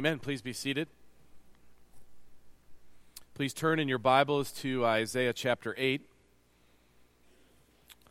[0.00, 0.18] Amen.
[0.18, 0.88] Please be seated.
[3.34, 6.00] Please turn in your Bibles to Isaiah chapter 8.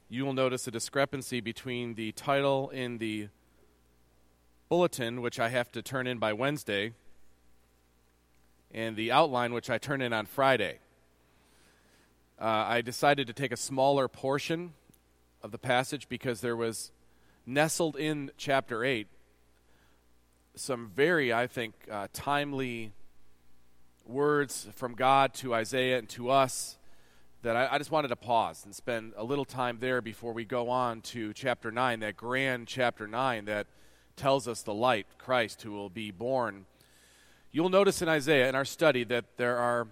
[0.07, 3.29] You will notice a discrepancy between the title in the
[4.69, 6.93] bulletin, which I have to turn in by Wednesday,
[8.71, 10.77] and the outline, which I turn in on Friday.
[12.39, 14.73] Uh, I decided to take a smaller portion
[15.41, 16.91] of the passage because there was
[17.47, 19.07] nestled in chapter 8
[20.55, 22.91] some very, I think, uh, timely
[24.05, 26.77] words from God to Isaiah and to us
[27.41, 30.43] that I, I, just wanted to pause and spend a little time there before we
[30.43, 33.67] go on to chapter 9, that grand chapter 9 that
[34.15, 36.65] tells us the light, Christ, who will be born.
[37.51, 39.87] You'll notice in Isaiah, in our study, that there are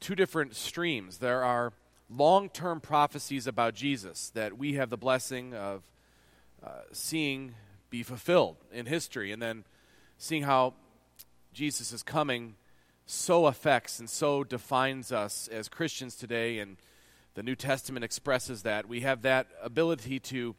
[0.00, 1.18] two different streams.
[1.18, 1.72] There are
[2.08, 5.82] long term prophecies about Jesus that we have the blessing of
[6.64, 7.54] uh, seeing
[7.90, 9.64] be fulfilled in history, and then
[10.16, 10.74] seeing how
[11.52, 12.54] Jesus is coming
[13.06, 16.76] so affects and so defines us as Christians today, and
[17.34, 18.86] the New Testament expresses that.
[18.86, 20.54] We have that ability to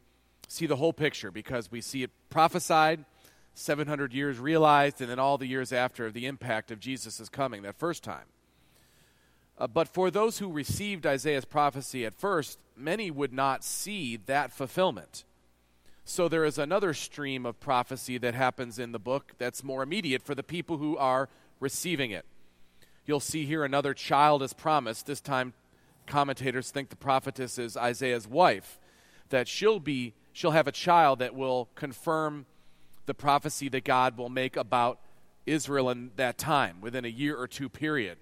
[0.48, 3.04] see the whole picture because we see it prophesied,
[3.54, 7.76] 700 years realized, and then all the years after the impact of Jesus' coming that
[7.76, 8.26] first time.
[9.56, 14.52] Uh, but for those who received Isaiah's prophecy at first, many would not see that
[14.52, 15.24] fulfillment.
[16.10, 20.24] So there is another stream of prophecy that happens in the book that's more immediate
[20.24, 21.28] for the people who are
[21.60, 22.26] receiving it.
[23.06, 25.06] You'll see here another child is promised.
[25.06, 25.52] This time,
[26.08, 28.80] commentators think the prophetess is Isaiah's wife,
[29.28, 32.44] that she'll be she'll have a child that will confirm
[33.06, 34.98] the prophecy that God will make about
[35.46, 38.18] Israel in that time, within a year or two period.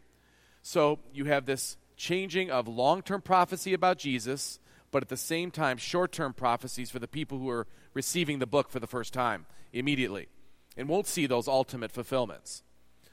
[0.60, 5.50] So you have this changing of long term prophecy about Jesus but at the same
[5.50, 9.12] time, short term prophecies for the people who are receiving the book for the first
[9.12, 10.28] time immediately
[10.76, 12.62] and won't see those ultimate fulfillments.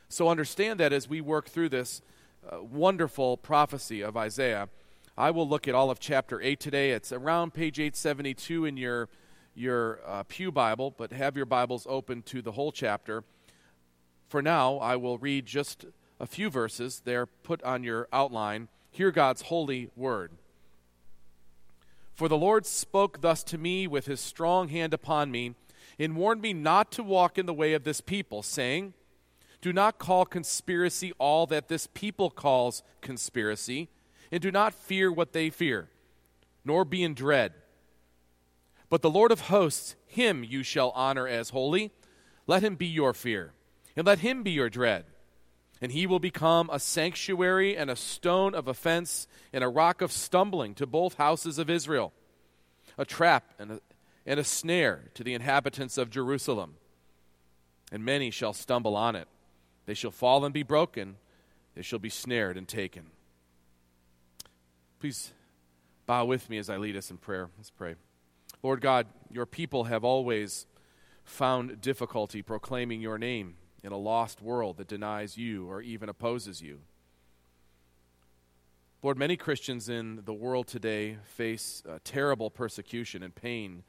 [0.08, 2.02] So understand that as we work through this
[2.48, 4.70] uh, wonderful prophecy of Isaiah,
[5.18, 6.92] I will look at all of chapter 8 today.
[6.92, 9.10] It's around page 872 in your,
[9.56, 13.24] your uh, Pew Bible, but have your Bibles open to the whole chapter.
[14.28, 15.86] For now, I will read just
[16.20, 17.02] a few verses.
[17.04, 18.68] They're put on your outline.
[18.92, 20.32] Hear God's holy word.
[22.16, 25.54] For the Lord spoke thus to me with his strong hand upon me,
[26.00, 28.94] and warned me not to walk in the way of this people, saying,
[29.62, 33.90] Do not call conspiracy all that this people calls conspiracy,
[34.32, 35.90] and do not fear what they fear,
[36.64, 37.54] nor be in dread.
[38.90, 41.92] But the Lord of hosts, him you shall honor as holy.
[42.48, 43.52] Let him be your fear,
[43.96, 45.06] and let him be your dread
[45.82, 50.12] and he will become a sanctuary and a stone of offense and a rock of
[50.12, 52.14] stumbling to both houses of Israel,
[52.98, 53.82] a trap and a,
[54.26, 56.76] and a snare to the inhabitants of Jerusalem.
[57.92, 59.28] And many shall stumble on it.
[59.86, 61.18] They shall fall and be broken,
[61.76, 63.08] they shall be snared and taken.
[65.00, 65.32] Please
[66.06, 67.50] bow with me as I lead us in prayer.
[67.58, 67.96] Let's pray.
[68.64, 70.66] Lord God, your people have always
[71.24, 73.56] found difficulty proclaiming your name
[73.86, 76.80] in a lost world that denies you or even opposes you.
[79.04, 83.84] Lord, many Christians in the world today face uh, terrible persecution and pain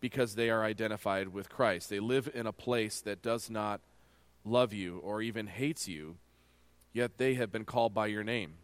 [0.00, 1.88] because they are identified with Christ.
[1.88, 3.80] They live in a place that does not
[4.44, 6.16] love you or even hates you,
[6.92, 8.54] yet they have been called by your name.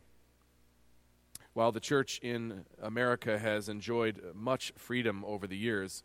[1.54, 6.02] While the church in America has enjoyed much freedom over the years,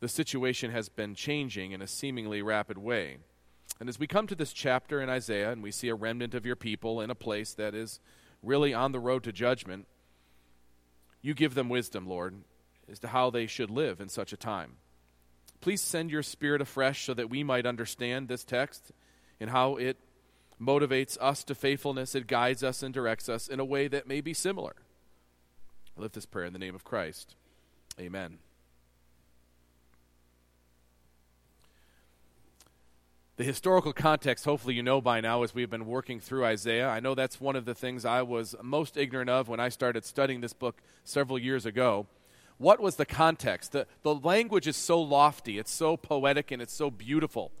[0.00, 3.18] the situation has been changing in a seemingly rapid way.
[3.78, 6.46] And as we come to this chapter in Isaiah and we see a remnant of
[6.46, 8.00] your people in a place that is
[8.42, 9.86] really on the road to judgment,
[11.20, 12.36] you give them wisdom, Lord,
[12.90, 14.76] as to how they should live in such a time.
[15.60, 18.92] Please send your spirit afresh so that we might understand this text
[19.40, 19.98] and how it
[20.60, 24.20] motivates us to faithfulness, it guides us and directs us in a way that may
[24.20, 24.74] be similar.
[25.96, 27.34] I lift this prayer in the name of Christ.
[28.00, 28.38] Amen.
[33.36, 36.88] The historical context, hopefully, you know by now as we've been working through Isaiah.
[36.88, 40.06] I know that's one of the things I was most ignorant of when I started
[40.06, 42.06] studying this book several years ago.
[42.56, 43.72] What was the context?
[43.72, 47.52] The, the language is so lofty, it's so poetic, and it's so beautiful.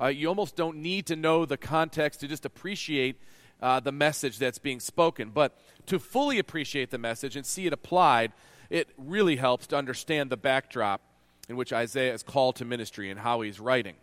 [0.00, 3.16] Uh, you almost don't need to know the context to just appreciate
[3.60, 5.30] uh, the message that's being spoken.
[5.30, 8.32] But to fully appreciate the message and see it applied,
[8.70, 11.00] it really helps to understand the backdrop
[11.48, 13.96] in which Isaiah is called to ministry and how he's writing.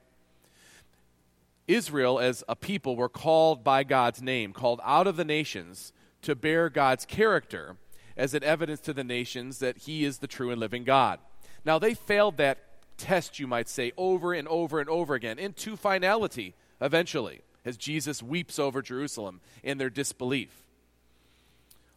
[1.68, 6.36] Israel, as a people, were called by God's name, called out of the nations to
[6.36, 7.78] bear God's character
[8.18, 11.20] as an evidence to the nations that He is the true and living God.
[11.64, 12.60] Now, they failed that
[12.98, 18.24] test, you might say, over and over and over again into finality eventually, as Jesus
[18.24, 20.64] weeps over Jerusalem in their disbelief.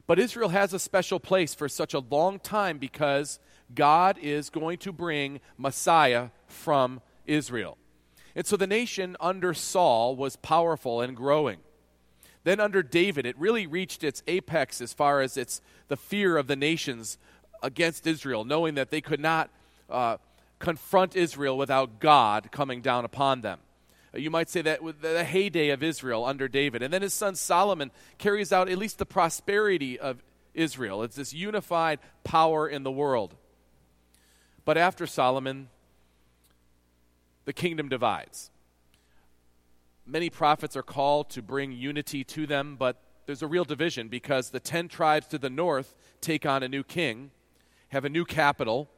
[0.07, 3.39] But Israel has a special place for such a long time because
[3.75, 7.79] God is going to bring Messiah from Israel.
[8.37, 11.59] And so the nation under Saul was powerful and growing.
[12.43, 16.47] Then under David, it really reached its apex as far as its the fear of
[16.47, 17.17] the nations
[17.63, 19.51] against Israel, knowing that they could not
[19.89, 20.19] uh,
[20.59, 23.61] confront Israel without God coming down upon them.
[24.15, 26.83] Uh, you might say that the heyday of Israel under David.
[26.83, 30.23] And then his son Solomon carries out at least the prosperity of
[30.53, 31.03] Israel.
[31.03, 33.35] It's this unified power in the world.
[34.65, 35.69] But after Solomon,
[37.45, 38.51] the kingdom divides.
[40.07, 44.51] Many prophets are called to bring unity to them, but there's a real division because
[44.51, 47.31] the ten tribes to the north take on a new king,
[47.89, 48.91] have a new capital.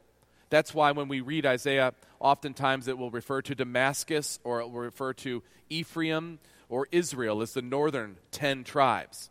[0.49, 4.81] That's why when we read Isaiah, oftentimes it will refer to Damascus or it will
[4.81, 6.39] refer to Ephraim
[6.69, 9.29] or Israel as the northern ten tribes.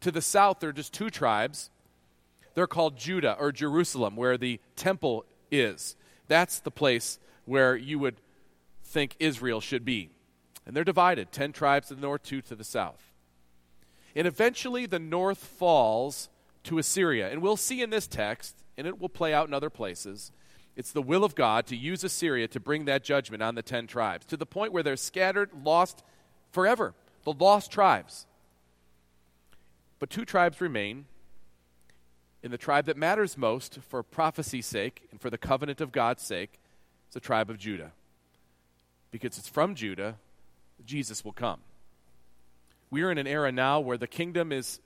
[0.00, 1.70] To the south, there are just two tribes.
[2.54, 5.96] They're called Judah or Jerusalem, where the temple is.
[6.26, 8.16] That's the place where you would
[8.86, 10.10] think Israel should be.
[10.64, 13.12] And they're divided 10 tribes to the north, 2 to the south.
[14.14, 16.28] And eventually the north falls
[16.64, 17.30] to Assyria.
[17.30, 20.32] And we'll see in this text, and it will play out in other places,
[20.74, 23.86] it's the will of God to use Assyria to bring that judgment on the 10
[23.86, 26.02] tribes to the point where they're scattered, lost
[26.50, 26.94] forever.
[27.24, 28.26] The lost tribes.
[29.98, 31.06] But two tribes remain.
[32.42, 36.22] In the tribe that matters most for prophecy's sake and for the covenant of God's
[36.22, 36.60] sake,
[37.08, 37.92] is the tribe of Judah.
[39.10, 40.16] Because it's from Judah
[40.84, 41.60] Jesus will come.
[42.90, 44.80] We are in an era now where the kingdom is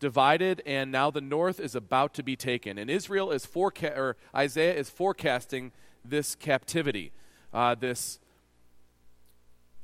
[0.00, 2.78] divided and now the north is about to be taken.
[2.78, 5.72] And Israel is forecast, or Isaiah is forecasting
[6.04, 7.12] this captivity,
[7.52, 8.18] uh, this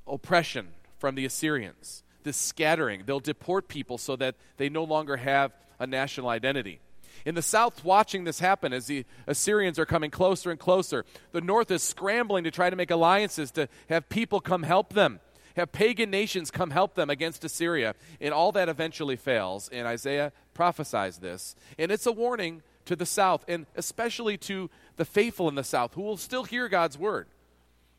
[0.06, 0.68] oppression
[0.98, 3.02] from the Assyrians, this scattering.
[3.06, 6.80] They'll deport people so that they no longer have a national identity.
[7.24, 11.40] In the south, watching this happen as the Assyrians are coming closer and closer, the
[11.40, 15.20] north is scrambling to try to make alliances to have people come help them
[15.58, 17.94] have pagan nations come help them against Assyria.
[18.20, 19.68] And all that eventually fails.
[19.70, 21.54] And Isaiah prophesies this.
[21.78, 25.94] And it's a warning to the south, and especially to the faithful in the south
[25.94, 27.26] who will still hear God's word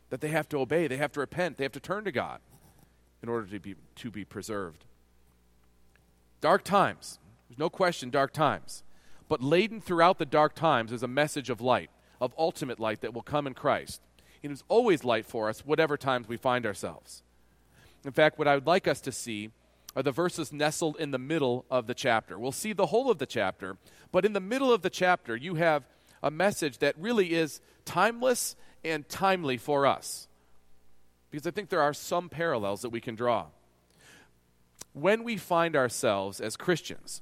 [0.10, 2.39] that they have to obey, they have to repent, they have to turn to God
[3.21, 4.86] in order to be, to be preserved.
[6.42, 7.19] Dark times.
[7.48, 8.83] There's no question, dark times.
[9.30, 13.14] But laden throughout the dark times is a message of light, of ultimate light that
[13.14, 14.02] will come in Christ.
[14.42, 17.24] It is always light for us, whatever times we find ourselves.
[18.04, 19.52] In fact, what I would like us to see
[19.96, 22.40] are the verses nestled in the middle of the chapter.
[22.40, 23.78] We'll see the whole of the chapter,
[24.12, 25.83] but in the middle of the chapter, you have
[26.24, 30.28] a message that really is timeless and timely for us.
[31.30, 33.48] Because I think there are some parallels that we can draw.
[34.94, 37.21] When we find ourselves as Christians,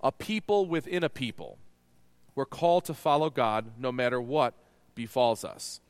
[0.00, 1.58] a people within a people,
[2.34, 4.54] we're called to follow God no matter what
[4.94, 5.80] befalls us.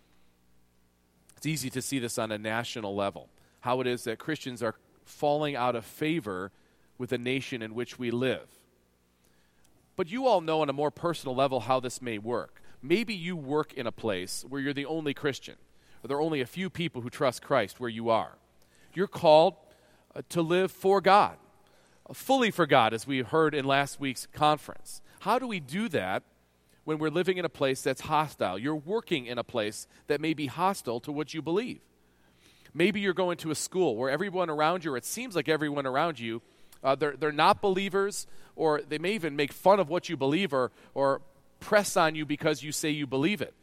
[1.37, 3.29] It's easy to see this on a national level
[3.61, 6.53] how it is that Christians are falling out of favor
[6.97, 8.49] with the nation in which we live.
[9.97, 12.63] But you all know on a more personal level how this may work.
[12.81, 15.57] Maybe you work in a place where you're the only Christian,
[16.03, 18.39] or there are only a few people who trust Christ where you are.
[18.95, 19.57] You're called
[20.15, 21.37] uh, to live for God,
[22.13, 25.01] fully for God, as we heard in last week's conference.
[25.21, 26.23] How do we do that
[26.85, 28.59] when we're living in a place that's hostile?
[28.59, 31.81] You're working in a place that may be hostile to what you believe.
[32.75, 35.87] Maybe you're going to a school where everyone around you, or it seems like everyone
[35.87, 36.43] around you,
[36.83, 40.53] uh, they're, they're not believers, or they may even make fun of what you believe
[40.53, 41.21] or, or
[41.61, 43.55] press on you because you say you believe it.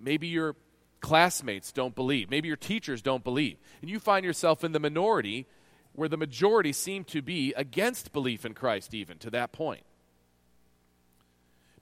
[0.00, 0.56] Maybe your
[1.00, 2.30] classmates don't believe.
[2.30, 3.56] Maybe your teachers don't believe.
[3.80, 5.46] And you find yourself in the minority
[5.94, 9.82] where the majority seem to be against belief in Christ, even to that point.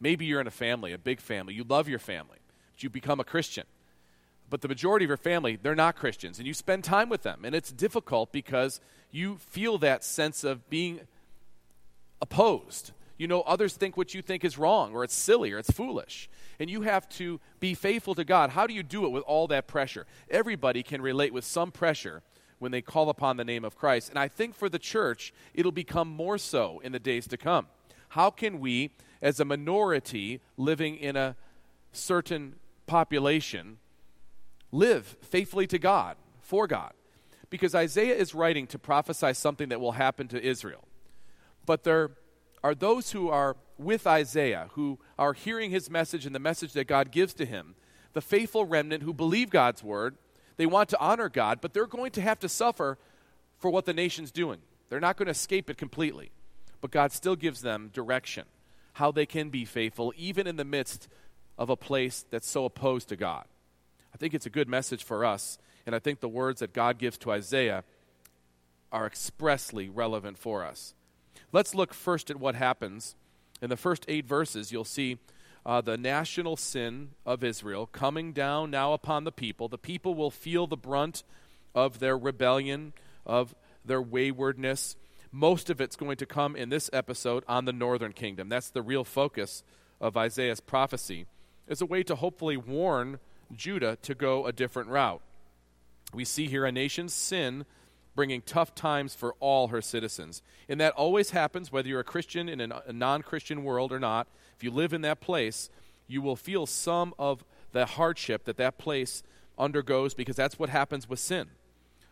[0.01, 1.55] Maybe you're in a family, a big family.
[1.55, 2.39] You love your family,
[2.75, 3.65] but you become a Christian
[4.51, 7.45] but the majority of your family, they're not Christians, and you spend time with them.
[7.45, 11.01] And it's difficult because you feel that sense of being
[12.21, 12.93] opposed.
[13.19, 16.31] You know, others think what you think is wrong, or it's silly, or it's foolish.
[16.59, 18.51] And you have to be faithful to God.
[18.51, 20.07] How do you do it with all that pressure?
[20.31, 22.23] Everybody can relate with some pressure
[22.59, 24.11] when they call upon the name of Christ.
[24.11, 27.67] And I think for the church, it'll become more so in the days to come.
[28.11, 31.37] How can we, as a minority living in a
[31.93, 33.79] certain population,
[34.73, 36.93] live faithfully to God, for God.
[37.51, 40.87] Because Isaiah is writing to prophesy something that will happen to Israel.
[41.65, 42.11] But there
[42.63, 46.87] are those who are with Isaiah, who are hearing his message and the message that
[46.87, 47.75] God gives to him,
[48.13, 50.17] the faithful remnant who believe God's word,
[50.59, 52.99] They want to honor God, but they're going to have to suffer
[53.59, 54.59] for what the nation's doing.
[54.91, 56.31] They're not going to escape it completely.
[56.81, 58.45] But God still gives them direction,
[58.95, 61.09] how they can be faithful, even in the midst
[61.57, 63.47] of a place that's so opposed to God.
[64.15, 66.99] I think it's a good message for us, and I think the words that God
[66.99, 67.85] gives to Isaiah
[68.93, 70.95] are expressly relevant for us.
[71.53, 73.17] Let's look first at what happens.
[73.61, 75.19] In the first eight verses, you'll see
[75.67, 79.69] uh, the national sin of Israel coming down now upon the people.
[79.69, 81.23] The people will feel the brunt
[81.75, 82.93] of their rebellion,
[83.27, 84.97] of their waywardness.
[85.31, 88.49] Most of it's going to come in this episode on the northern kingdom.
[88.49, 89.63] That's the real focus
[90.01, 91.27] of Isaiah's prophecy,
[91.69, 93.19] as a way to hopefully warn
[93.55, 95.21] Judah to go a different route.
[96.15, 97.67] We see here a nation's sin
[98.15, 100.43] bringing tough times for all her citizens.
[100.69, 104.27] And that always happens whether you're a Christian in a non Christian world or not.
[104.59, 105.71] If you live in that place,
[106.09, 109.23] you will feel some of the hardship that that place
[109.57, 111.51] undergoes because that's what happens with sin.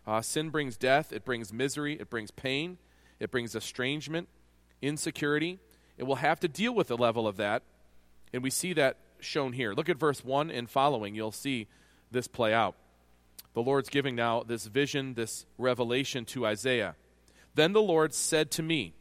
[0.07, 2.79] Uh, sin brings death, it brings misery, it brings pain,
[3.19, 4.29] it brings estrangement,
[4.81, 5.59] insecurity.
[5.99, 7.65] It will have to deal with the level of that,
[8.33, 9.73] and we see that shown here.
[9.73, 11.67] Look at verse 1 and following, you'll see
[12.13, 12.77] this play out
[13.57, 16.95] the Lord's giving now this vision, this revelation to Isaiah.
[17.55, 18.93] Then the Lord said to me,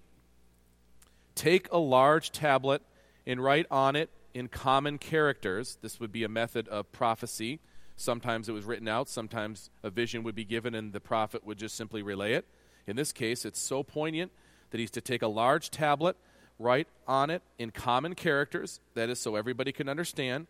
[1.35, 2.81] Take a large tablet
[3.25, 5.77] and write on it in common characters.
[5.81, 7.59] This would be a method of prophecy.
[7.95, 11.57] Sometimes it was written out, sometimes a vision would be given and the prophet would
[11.57, 12.45] just simply relay it.
[12.87, 14.31] In this case, it's so poignant
[14.71, 16.17] that he's to take a large tablet,
[16.59, 20.47] write on it in common characters, that is, so everybody can understand,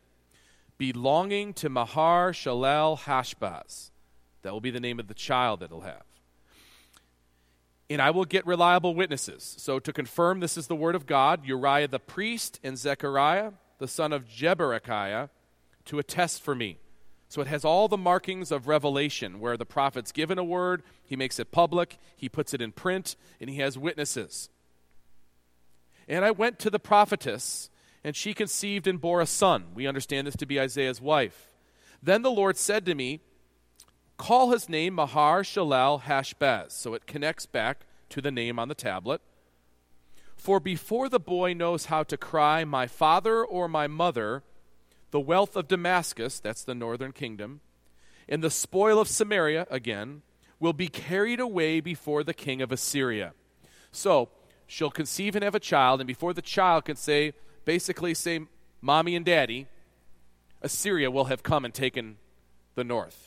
[0.78, 3.92] belonging to Mahar Shalal Hashbaz.
[4.42, 6.05] That will be the name of the child that he'll have.
[7.90, 9.56] And I will get reliable witnesses.
[9.60, 13.88] So, to confirm this is the word of God, Uriah the priest and Zechariah, the
[13.88, 15.30] son of Jeberechiah,
[15.86, 16.80] to attest for me.
[17.30, 21.16] So, it has all the markings of revelation where the prophet's given a word, he
[21.16, 24.50] makes it public, he puts it in print, and he has witnesses.
[26.08, 27.70] And I went to the prophetess,
[28.04, 29.66] and she conceived and bore a son.
[29.76, 31.52] We understand this to be Isaiah's wife.
[32.02, 33.22] Then the Lord said to me,
[34.18, 36.72] Call his name Mahar Shalal Hashbaz.
[36.72, 39.22] So it connects back to the name on the tablet.
[40.36, 44.44] For before the boy knows how to cry, My father or my mother,
[45.12, 47.62] the wealth of Damascus, that's the northern kingdom,
[48.28, 50.22] and the spoil of Samaria, again,
[50.60, 53.34] will be carried away before the king of Assyria.
[53.92, 54.30] So
[54.68, 57.34] she'll conceive and have a child, and before the child can say,
[57.66, 58.42] basically say,
[58.82, 59.68] Mommy and Daddy,
[60.62, 62.18] Assyria will have come and taken
[62.76, 63.25] the north.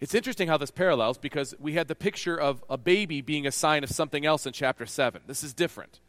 [0.00, 3.52] It's interesting how this parallels because we had the picture of a baby being a
[3.52, 5.22] sign of something else in chapter 7.
[5.26, 6.00] This is different.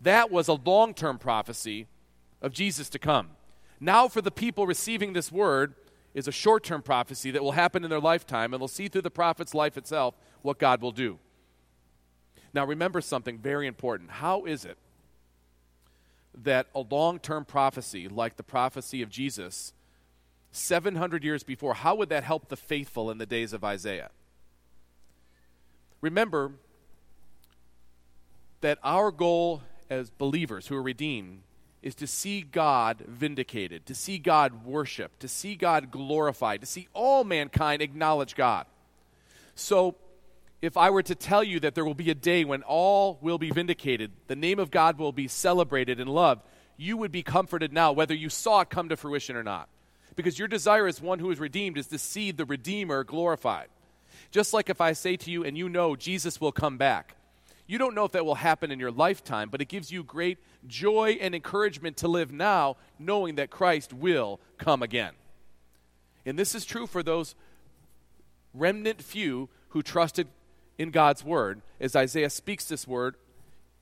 [0.00, 1.88] That was a long term prophecy
[2.40, 3.30] of Jesus to come.
[3.80, 5.74] Now, for the people receiving this word,
[6.16, 9.02] is a short term prophecy that will happen in their lifetime, and they'll see through
[9.02, 11.18] the prophet's life itself what God will do.
[12.54, 14.10] Now, remember something very important.
[14.10, 14.78] How is it
[16.34, 19.74] that a long term prophecy, like the prophecy of Jesus,
[20.56, 24.10] 700 years before, how would that help the faithful in the days of Isaiah?
[26.00, 26.52] Remember
[28.60, 31.42] that our goal as believers who are redeemed
[31.82, 36.88] is to see God vindicated, to see God worshiped, to see God glorified, to see
[36.92, 38.66] all mankind acknowledge God.
[39.54, 39.94] So,
[40.62, 43.38] if I were to tell you that there will be a day when all will
[43.38, 46.42] be vindicated, the name of God will be celebrated and loved,
[46.76, 49.68] you would be comforted now, whether you saw it come to fruition or not
[50.16, 53.68] because your desire as one who is redeemed is to see the Redeemer glorified.
[54.30, 57.16] Just like if I say to you, and you know Jesus will come back,
[57.66, 60.38] you don't know if that will happen in your lifetime, but it gives you great
[60.66, 65.12] joy and encouragement to live now, knowing that Christ will come again.
[66.24, 67.34] And this is true for those
[68.54, 70.28] remnant few who trusted
[70.78, 73.16] in God's word, as Isaiah speaks this word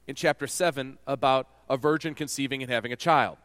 [0.07, 3.38] in chapter 7 about a virgin conceiving and having a child.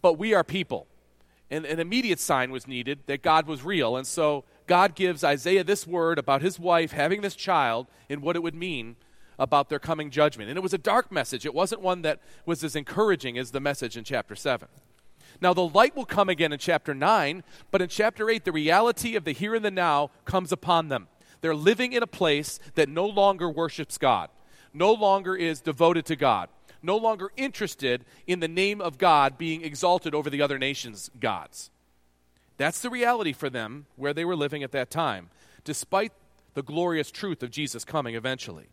[0.00, 0.86] But we are people
[1.50, 3.96] an immediate sign was needed that God was real.
[3.96, 8.36] And so God gives Isaiah this word about his wife having this child and what
[8.36, 8.96] it would mean
[9.38, 10.48] about their coming judgment.
[10.48, 13.60] And it was a dark message, it wasn't one that was as encouraging as the
[13.60, 14.68] message in chapter 7.
[15.40, 19.16] Now, the light will come again in chapter 9, but in chapter 8, the reality
[19.16, 21.08] of the here and the now comes upon them.
[21.40, 24.30] They're living in a place that no longer worships God,
[24.72, 26.48] no longer is devoted to God
[26.84, 31.70] no longer interested in the name of God being exalted over the other nations' gods.
[32.56, 35.30] That's the reality for them where they were living at that time,
[35.64, 36.12] despite
[36.54, 38.68] the glorious truth of Jesus coming eventually.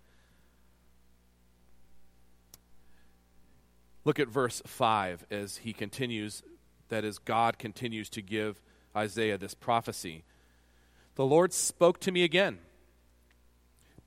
[4.03, 6.43] Look at verse 5 as he continues,
[6.89, 8.61] that is, God continues to give
[8.95, 10.23] Isaiah this prophecy.
[11.15, 12.59] The Lord spoke to me again.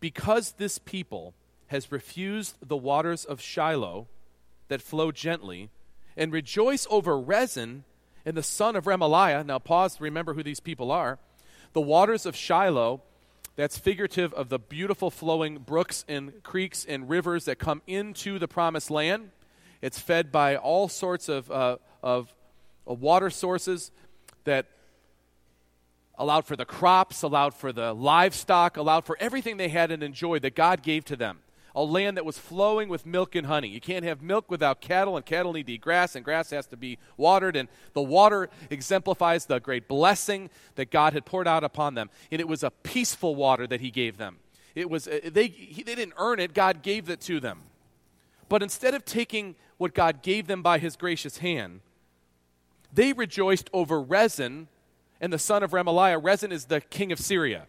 [0.00, 1.34] Because this people
[1.68, 4.06] has refused the waters of Shiloh
[4.68, 5.71] that flow gently,
[6.16, 7.85] and rejoice over Rezin
[8.25, 9.44] and the son of Remaliah.
[9.44, 11.18] Now, pause to remember who these people are.
[11.73, 13.02] The waters of Shiloh,
[13.56, 18.49] that's figurative of the beautiful flowing brooks and creeks and rivers that come into the
[18.49, 19.30] promised land.
[19.83, 22.35] It's fed by all sorts of, uh, of,
[22.87, 23.90] of water sources
[24.44, 24.66] that
[26.16, 30.42] allowed for the crops, allowed for the livestock, allowed for everything they had and enjoyed
[30.42, 31.40] that God gave to them.
[31.76, 33.69] A land that was flowing with milk and honey.
[33.69, 36.66] You can't have milk without cattle, and cattle need to eat grass, and grass has
[36.69, 37.57] to be watered.
[37.57, 42.11] And the water exemplifies the great blessing that God had poured out upon them.
[42.31, 44.37] And it was a peaceful water that He gave them.
[44.75, 47.61] It was uh, they, they didn't earn it, God gave it to them.
[48.49, 51.81] But instead of taking what God gave them by His gracious hand,
[52.93, 54.69] they rejoiced over Rezin
[55.21, 56.23] and the son of Remaliah.
[56.23, 57.66] Rezin is the king of Syria.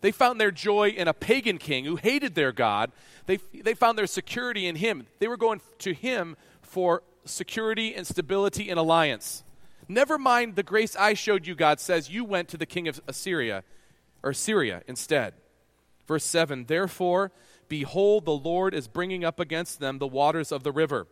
[0.00, 2.92] They found their joy in a pagan king who hated their God.
[3.26, 5.06] They, they found their security in him.
[5.18, 9.44] They were going to him for security and stability and alliance.
[9.88, 13.00] Never mind the grace I showed you, God says, you went to the king of
[13.08, 13.64] Assyria,
[14.22, 15.34] or Syria instead.
[16.06, 17.32] Verse 7 Therefore,
[17.68, 21.06] behold, the Lord is bringing up against them the waters of the river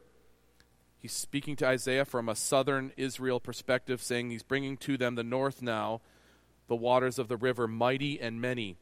[1.06, 5.22] He's speaking to Isaiah from a southern Israel perspective, saying he's bringing to them the
[5.22, 6.00] north now,
[6.68, 8.76] the waters of the river, mighty and many.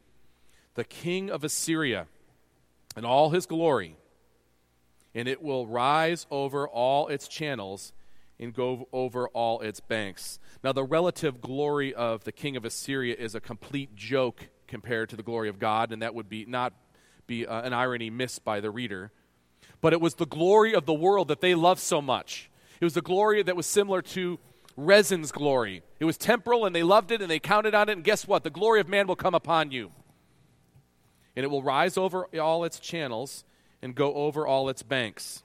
[0.74, 2.06] The king of Assyria
[2.96, 3.96] and all his glory,
[5.14, 7.92] and it will rise over all its channels
[8.40, 10.38] and go over all its banks.
[10.62, 15.16] Now, the relative glory of the king of Assyria is a complete joke compared to
[15.16, 16.72] the glory of God, and that would be not
[17.26, 19.12] be uh, an irony missed by the reader
[19.84, 22.50] but it was the glory of the world that they loved so much.
[22.80, 24.38] It was the glory that was similar to
[24.76, 25.82] Rezin's glory.
[26.00, 28.44] It was temporal and they loved it and they counted on it, and guess what?
[28.44, 29.92] The glory of man will come upon you.
[31.36, 33.44] And it will rise over all its channels
[33.82, 35.42] and go over all its banks.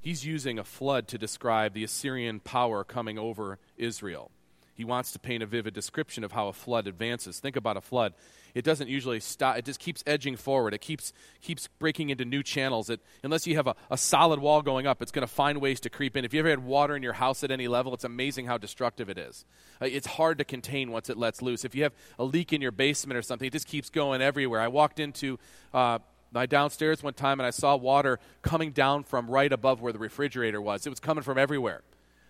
[0.00, 4.30] He's using a flood to describe the Assyrian power coming over Israel.
[4.78, 7.38] He wants to paint a vivid description of how a flood advances.
[7.38, 8.14] Think about a flood
[8.54, 9.56] it doesn't usually stop.
[9.56, 10.74] It just keeps edging forward.
[10.74, 12.90] It keeps keeps breaking into new channels.
[12.90, 15.80] It, unless you have a, a solid wall going up, it's going to find ways
[15.80, 16.24] to creep in.
[16.24, 19.08] If you ever had water in your house at any level, it's amazing how destructive
[19.08, 19.44] it is.
[19.80, 21.64] Uh, it's hard to contain once it lets loose.
[21.64, 24.60] If you have a leak in your basement or something, it just keeps going everywhere.
[24.60, 25.38] I walked into
[25.72, 25.98] uh,
[26.32, 29.98] my downstairs one time and I saw water coming down from right above where the
[29.98, 30.86] refrigerator was.
[30.86, 31.82] It was coming from everywhere.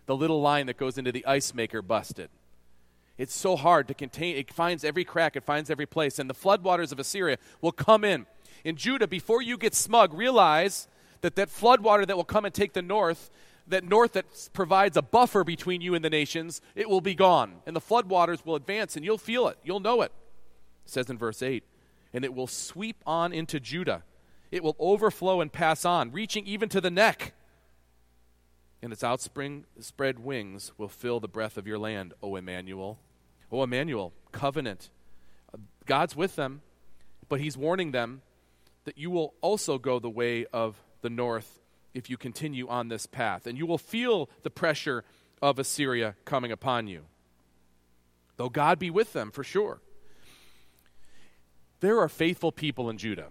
[0.09, 2.31] The little line that goes into the ice maker busted.
[3.18, 4.37] It's so hard to contain.
[4.37, 6.18] It finds every crack, it finds every place.
[6.18, 8.25] And the floodwaters of Assyria will come in.
[8.64, 10.88] In Judah, before you get smug, realize
[11.21, 13.31] that that floodwater that will come and take the north,
[13.66, 17.57] that north that provides a buffer between you and the nations, it will be gone.
[17.66, 19.59] And the floodwaters will advance, and you'll feel it.
[19.62, 20.11] You'll know it.
[20.87, 21.62] It says in verse 8,
[22.14, 24.05] and it will sweep on into Judah.
[24.51, 27.35] It will overflow and pass on, reaching even to the neck.
[28.83, 32.99] And its outspring spread wings will fill the breath of your land, O Emmanuel.
[33.51, 34.91] O Emmanuel, covenant.
[35.87, 36.62] God's with them,
[37.29, 38.23] but He's warning them
[38.85, 41.61] that you will also go the way of the north
[41.95, 43.47] if you continue on this path.
[43.47, 45.05] And you will feel the pressure
[45.43, 47.03] of Assyria coming upon you.
[48.37, 49.81] Though God be with them, for sure.
[51.81, 53.29] There are faithful people in Judah,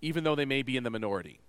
[0.00, 1.40] even though they may be in the minority.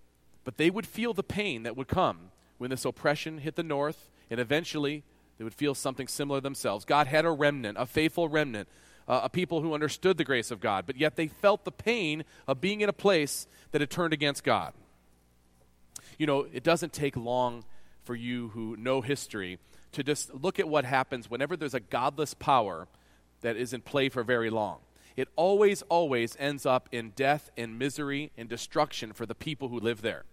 [0.43, 2.31] But they would feel the pain that would come
[2.63, 5.03] when this oppression hit the north and eventually
[5.37, 6.85] they would feel something similar themselves.
[6.85, 8.69] God had a remnant, a faithful remnant,
[9.05, 12.23] uh, a people who understood the grace of God, but yet they felt the pain
[12.47, 14.71] of being in a place that had turned against God.
[16.17, 17.65] You know, it doesn't take long
[18.05, 19.59] for you who know history
[19.91, 22.87] to just look at what happens whenever there's a godless power
[23.41, 24.77] that is in play for very long.
[25.17, 29.81] It always, always ends up in death and misery and destruction for the people who
[29.81, 30.23] live there.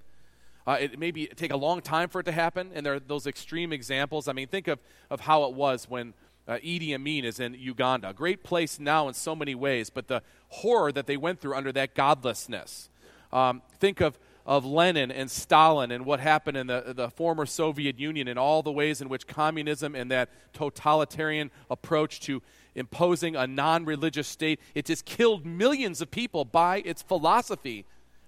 [0.66, 3.26] Uh, it maybe take a long time for it to happen, and there are those
[3.26, 4.28] extreme examples.
[4.28, 6.14] I mean, think of, of how it was when
[6.46, 8.12] uh, Idi Amin is in Uganda.
[8.12, 11.72] Great place now in so many ways, but the horror that they went through under
[11.72, 12.90] that godlessness.
[13.32, 17.98] Um, think of, of Lenin and Stalin and what happened in the, the former Soviet
[17.98, 22.42] Union and all the ways in which communism and that totalitarian approach to
[22.74, 27.84] imposing a non religious state, it just killed millions of people by its philosophy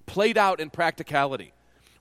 [0.07, 1.53] played out in practicality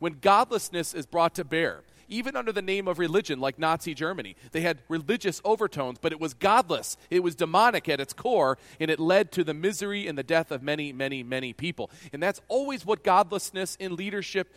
[0.01, 4.35] when godlessness is brought to bear, even under the name of religion, like Nazi Germany.
[4.51, 6.97] They had religious overtones, but it was godless.
[7.09, 10.51] It was demonic at its core, and it led to the misery and the death
[10.51, 11.91] of many, many, many people.
[12.11, 14.53] And that's always what godlessness in leadership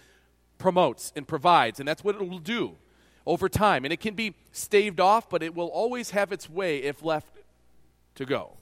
[0.56, 2.76] promotes and provides, and that's what it will do.
[3.26, 3.84] over time.
[3.84, 7.38] And it can be staved off, but it will always have its way if left
[8.16, 8.56] to go.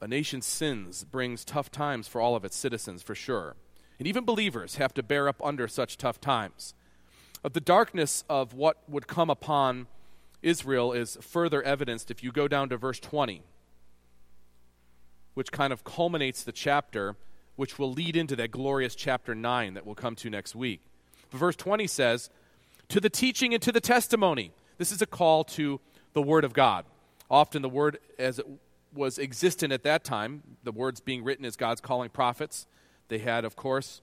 [0.00, 3.56] A nation's sins brings tough times for all of its citizens, for sure.
[3.98, 6.74] And even believers have to bear up under such tough times.
[7.42, 9.86] But the darkness of what would come upon
[10.42, 13.42] Israel is further evidenced if you go down to verse 20,
[15.34, 17.16] which kind of culminates the chapter,
[17.56, 20.82] which will lead into that glorious chapter 9 that we'll come to next week.
[21.30, 22.28] But verse 20 says,
[22.90, 24.52] To the teaching and to the testimony.
[24.76, 25.80] This is a call to
[26.12, 26.84] the Word of God.
[27.30, 28.46] Often the Word, as it
[28.96, 32.66] was existent at that time, the words being written as God's calling prophets.
[33.08, 34.00] They had, of course,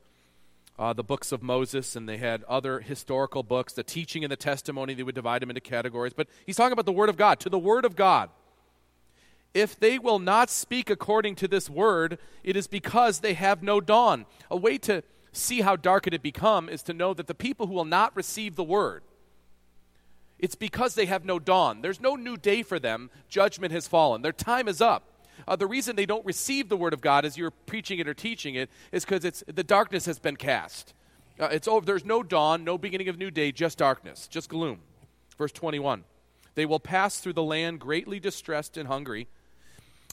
[0.79, 4.37] uh, the books of Moses, and they had other historical books, the teaching and the
[4.37, 4.93] testimony.
[4.93, 6.13] They would divide them into categories.
[6.13, 8.29] But he's talking about the Word of God, to the Word of God.
[9.53, 13.79] If they will not speak according to this word, it is because they have no
[13.79, 14.25] dawn.
[14.49, 17.67] A way to see how dark it had become is to know that the people
[17.67, 19.03] who will not receive the word,
[20.43, 21.79] it's because they have no dawn.
[21.79, 23.09] There's no new day for them.
[23.29, 24.23] Judgment has fallen.
[24.23, 25.03] Their time is up.
[25.47, 28.13] Uh, the reason they don't receive the word of God as you're preaching it or
[28.13, 30.93] teaching it is because the darkness has been cast.
[31.39, 31.85] Uh, it's over.
[31.85, 34.79] There's no dawn, no beginning of new day, just darkness, just gloom.
[35.37, 36.03] Verse 21.
[36.55, 39.29] They will pass through the land greatly distressed and hungry.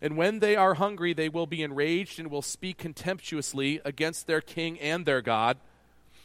[0.00, 4.40] And when they are hungry, they will be enraged and will speak contemptuously against their
[4.40, 5.56] king and their God,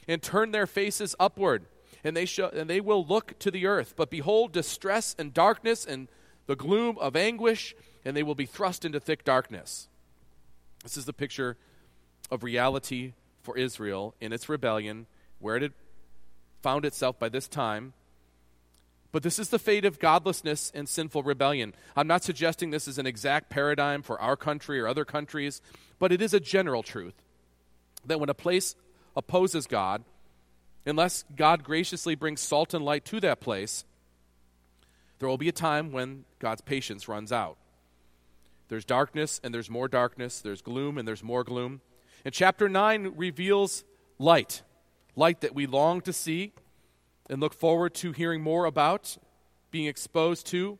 [0.08, 1.66] and turn their faces upward
[2.06, 3.96] and they, shall, and they will look to the earth.
[3.98, 6.08] But behold, distress and darkness and
[6.46, 9.88] the gloom of anguish, and they will be thrust into thick darkness.
[10.84, 11.58] This is the picture
[12.30, 15.08] of reality for Israel in its rebellion,
[15.40, 15.74] where it had
[16.62, 17.94] found itself by this time.
[19.12, 21.74] But this is the fate of godlessness and sinful rebellion.
[21.96, 25.60] I'm not suggesting this is an exact paradigm for our country or other countries,
[25.98, 27.16] but it is a general truth
[28.06, 28.76] that when a place
[29.16, 30.04] opposes God,
[30.86, 33.86] unless God graciously brings salt and light to that place,
[35.20, 37.58] there will be a time when God's patience runs out.
[38.68, 41.82] There's darkness and there's more darkness, there's gloom and there's more gloom.
[42.24, 43.84] And chapter 9 reveals
[44.18, 44.64] light,
[45.16, 46.54] light that we long to see
[47.30, 49.18] and look forward to hearing more about,
[49.72, 50.80] being exposed to.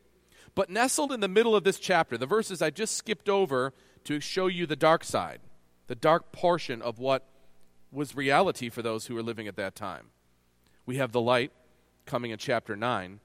[0.54, 3.72] But nestled in the middle of this chapter, the verses I just skipped over
[4.04, 5.40] to show you the dark side,
[5.86, 7.24] the dark portion of what
[7.96, 10.08] was reality for those who were living at that time.
[10.84, 11.50] We have the light
[12.04, 13.20] coming in chapter 9,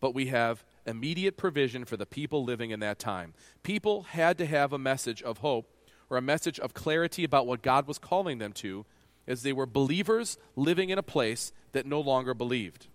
[0.00, 3.34] but we have immediate provision for the people living in that time.
[3.62, 5.70] People had to have a message of hope
[6.08, 8.86] or a message of clarity about what God was calling them to
[9.28, 12.86] as they were believers living in a place that no longer believed.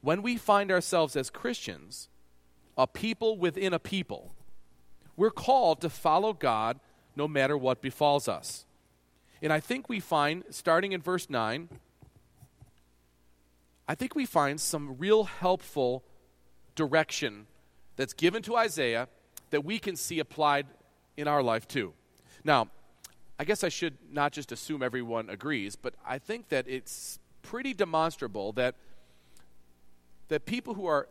[0.00, 2.08] When we find ourselves as Christians,
[2.78, 4.32] a people within a people,
[5.16, 6.78] we're called to follow God
[7.16, 8.65] no matter what befalls us.
[9.42, 11.68] And I think we find, starting in verse 9,
[13.88, 16.02] I think we find some real helpful
[16.74, 17.46] direction
[17.96, 19.08] that's given to Isaiah
[19.50, 20.66] that we can see applied
[21.16, 21.92] in our life too.
[22.44, 22.68] Now,
[23.38, 27.74] I guess I should not just assume everyone agrees, but I think that it's pretty
[27.74, 28.74] demonstrable that
[30.28, 31.08] that people who are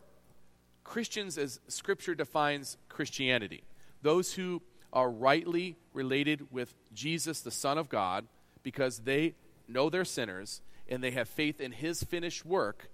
[0.84, 3.64] Christians as scripture defines Christianity,
[4.02, 4.60] those who
[4.92, 8.26] are rightly related with Jesus, the Son of God,
[8.64, 9.34] because they
[9.68, 12.90] know they're sinners and they have faith in His finished work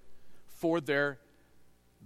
[0.48, 1.18] for their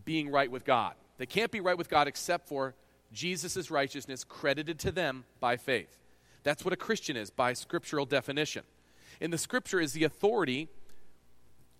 [0.05, 0.95] being right with God.
[1.19, 2.75] They can't be right with God except for
[3.13, 5.99] Jesus' righteousness credited to them by faith.
[6.43, 8.63] That's what a Christian is by scriptural definition.
[9.21, 10.69] And the scripture is the authority,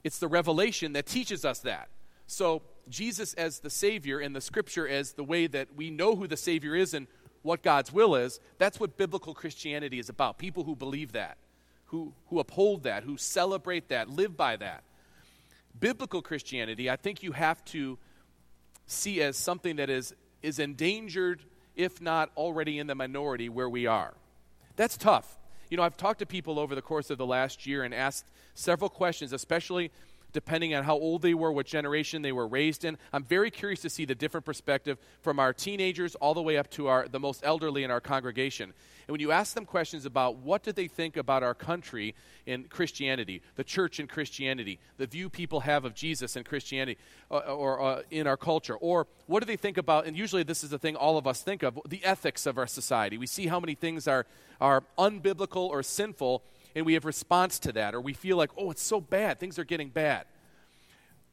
[0.03, 1.89] it's the revelation that teaches us that.
[2.27, 6.29] So, Jesus as the Savior and the scripture as the way that we know who
[6.29, 7.09] the Savior is and
[7.47, 10.37] what God's will is, that's what biblical Christianity is about.
[10.37, 11.39] People who believe that,
[11.87, 14.83] who, who uphold that, who celebrate that, live by that.
[15.79, 17.99] Biblical Christianity, I think you have to
[18.87, 21.43] see as something that is, is endangered,
[21.75, 24.15] if not already in the minority where we are.
[24.77, 25.39] That's tough.
[25.71, 28.27] You know, I've talked to people over the course of the last year and asked
[28.55, 29.91] several questions, especially
[30.37, 32.99] depending on how old they were, what generation they were raised in.
[33.11, 36.69] I'm very curious to see the different perspective from our teenagers all the way up
[36.73, 38.75] to our, the most elderly in our congregation.
[39.07, 42.65] And when you ask them questions about what do they think about our country in
[42.65, 46.99] Christianity, the church in Christianity, the view people have of Jesus in Christianity
[47.31, 50.63] uh, or uh, in our culture, or what do they think about, and usually this
[50.63, 53.17] is the thing all of us think of, the ethics of our society.
[53.17, 54.27] We see how many things are,
[54.61, 56.43] are unbiblical or sinful
[56.77, 59.59] and we have response to that, or we feel like, oh, it's so bad, things
[59.59, 60.27] are getting bad.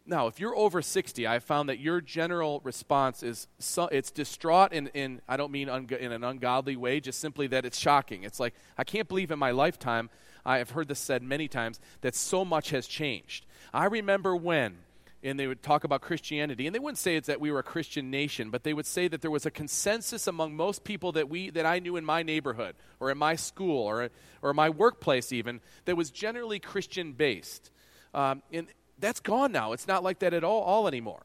[0.05, 4.73] Now, if you're over 60, I've found that your general response is so, it's distraught
[4.73, 8.23] in I don't mean in an ungodly way, just simply that it's shocking.
[8.23, 10.09] It's like, I can't believe in my lifetime
[10.45, 13.45] I have heard this said many times that so much has changed.
[13.73, 14.77] I remember when
[15.23, 16.67] and they would talk about Christianity.
[16.67, 19.07] And they wouldn't say it's that we were a Christian nation, but they would say
[19.07, 22.23] that there was a consensus among most people that we that I knew in my
[22.23, 24.09] neighborhood or in my school or
[24.41, 27.71] or my workplace even that was generally Christian based.
[28.13, 28.67] Um, and
[28.99, 29.71] that's gone now.
[29.71, 31.23] It's not like that at all, all anymore.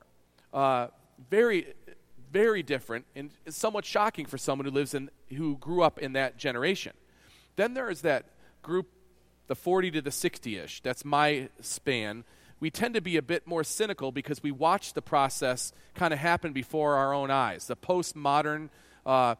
[0.54, 0.88] Uh,
[1.28, 1.74] very,
[2.32, 6.38] very different, and somewhat shocking for someone who lives in who grew up in that
[6.38, 6.92] generation.
[7.56, 8.26] Then there is that
[8.62, 8.86] group,
[9.48, 10.80] the 40 to the 60 ish.
[10.82, 12.24] That's my span
[12.60, 16.18] we tend to be a bit more cynical because we watch the process kind of
[16.18, 17.66] happen before our own eyes.
[17.66, 18.68] The postmodern,
[19.06, 19.36] uh,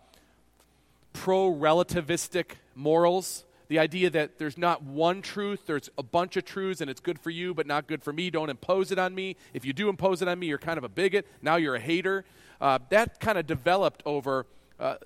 [1.13, 6.81] pro relativistic morals, the idea that there's not one truth, there's a bunch of truths,
[6.81, 8.31] and it's good for you, but not good for me.
[8.31, 9.37] Don't impose it on me.
[9.53, 11.27] If you do impose it on me, you're kind of a bigot.
[11.43, 12.25] Now you're a hater.
[12.61, 14.47] Uh, that kind of developed over,
[14.81, 14.97] uh,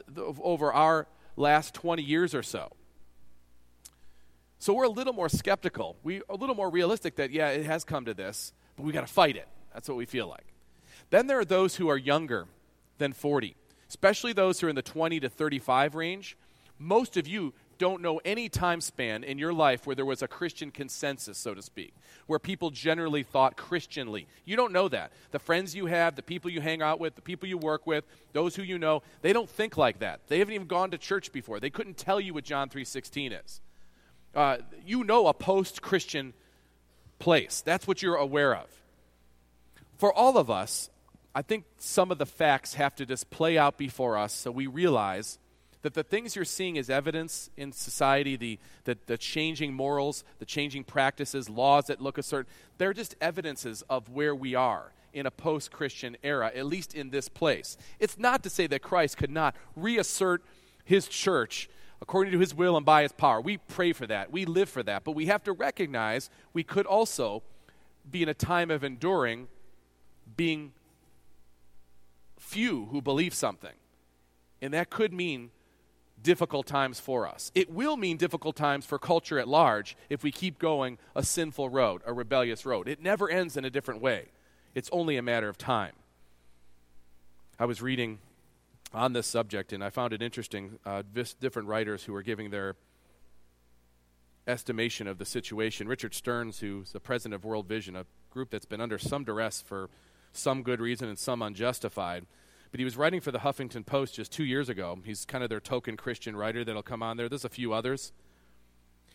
[0.41, 2.71] over our last 20 years or so.
[4.63, 5.97] So we're a little more skeptical.
[6.05, 9.05] We're a little more realistic that, yeah, it has come to this, but we got
[9.05, 9.49] to fight it.
[9.75, 10.55] That's what we feel like.
[11.11, 12.47] Then there are those who are younger
[12.99, 13.57] than 40,
[13.89, 16.37] especially those who are in the 20 to 35 range.
[16.79, 20.29] Most of you don't know any time span in your life where there was a
[20.29, 21.93] Christian consensus, so to speak,
[22.29, 24.29] where people generally thought Christianly.
[24.45, 25.11] You don't know that.
[25.33, 28.05] The friends you have, the people you hang out with, the people you work with,
[28.33, 30.21] those who you know, they don't think like that.
[30.29, 31.59] They haven't even gone to church before.
[31.59, 33.61] They couldn't tell you what John 3:16 is
[34.35, 36.33] uh, you know a post Christian
[37.19, 37.63] place.
[37.65, 38.67] That's what you're aware of.
[39.99, 40.91] For all of us,
[41.35, 44.67] I think some of the facts have to just play out before us so we
[44.67, 45.39] realize
[45.83, 50.45] that the things you're seeing as evidence in society, the, the, the, changing morals, the
[50.45, 55.27] changing practices, laws that look a certain, they're just evidences of where we are in
[55.27, 57.77] a post Christian era, at least in this place.
[57.99, 60.43] It's not to say that Christ could not reassert
[60.85, 61.69] his church
[62.03, 63.41] according to his will and by his power.
[63.41, 64.33] We pray for that.
[64.33, 65.05] We live for that.
[65.05, 67.45] But we have to recognize we could also
[68.11, 69.47] be in a time of enduring
[70.37, 70.73] being
[72.39, 73.75] few who believe something.
[74.61, 75.53] And that could mean
[76.21, 77.53] difficult times for us.
[77.55, 81.69] It will mean difficult times for culture at large if we keep going a sinful
[81.71, 82.89] road, a rebellious road.
[82.89, 84.27] It never ends in a different way,
[84.75, 85.93] it's only a matter of time.
[87.61, 88.19] I was reading
[88.95, 90.79] on this subject, and I found it interesting.
[90.85, 91.03] Uh,
[91.41, 92.77] different writers who were giving their
[94.47, 95.89] estimation of the situation.
[95.89, 99.63] Richard Stearns, who's the president of World Vision, a group that's been under some duress
[99.63, 99.89] for
[100.33, 102.27] some good reason and some unjustified.
[102.71, 104.99] But he was writing for the Huffington Post just two years ago.
[105.05, 107.29] He's kind of their token Christian writer that'll come on there.
[107.29, 108.13] There's a few others.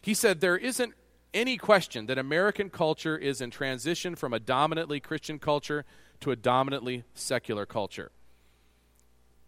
[0.01, 0.93] He said, There isn't
[1.33, 5.85] any question that American culture is in transition from a dominantly Christian culture
[6.21, 8.11] to a dominantly secular culture.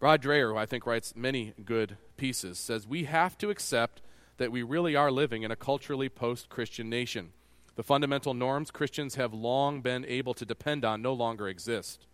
[0.00, 4.00] Rod Dreher, who I think writes many good pieces, says we have to accept
[4.38, 7.32] that we really are living in a culturally post Christian nation.
[7.76, 12.06] The fundamental norms Christians have long been able to depend on no longer exist.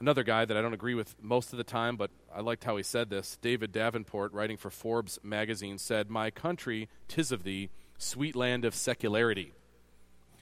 [0.00, 2.76] Another guy that I don't agree with most of the time, but I liked how
[2.76, 7.70] he said this, David Davenport, writing for Forbes magazine, said, My country, tis of thee,
[7.98, 9.52] sweet land of secularity,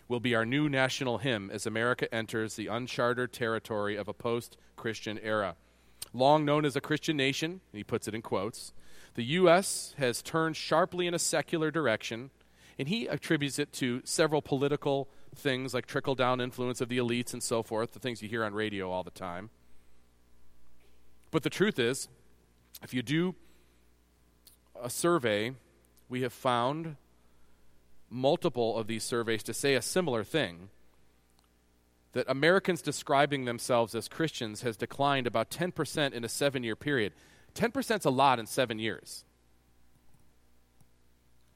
[0.07, 4.59] will be our new national hymn as America enters the uncharted territory of a post
[4.77, 5.57] Christian era
[6.14, 8.72] long known as a Christian nation, he puts it in quotes,
[9.14, 9.94] the U.S.
[9.98, 12.31] has turned sharply in a secular direction,
[12.79, 17.33] and he attributes it to several political things like trickle down influence of the elites
[17.33, 19.50] and so forth, the things you hear on radio all the time.
[21.31, 22.09] But the truth is,
[22.83, 23.35] if you do
[24.81, 25.53] a survey,
[26.09, 26.96] we have found
[28.09, 30.70] multiple of these surveys to say a similar thing
[32.14, 37.12] that Americans describing themselves as Christians has declined about 10% in a seven year period.
[37.55, 39.24] 10% is a lot in seven years.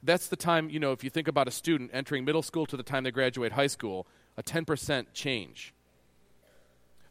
[0.02, 2.76] That's the time, you know, if you think about a student entering middle school to
[2.76, 5.74] the time they graduate high school, a 10% change.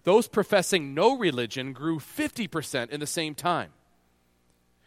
[0.04, 3.72] Those professing no religion grew 50% in the same time.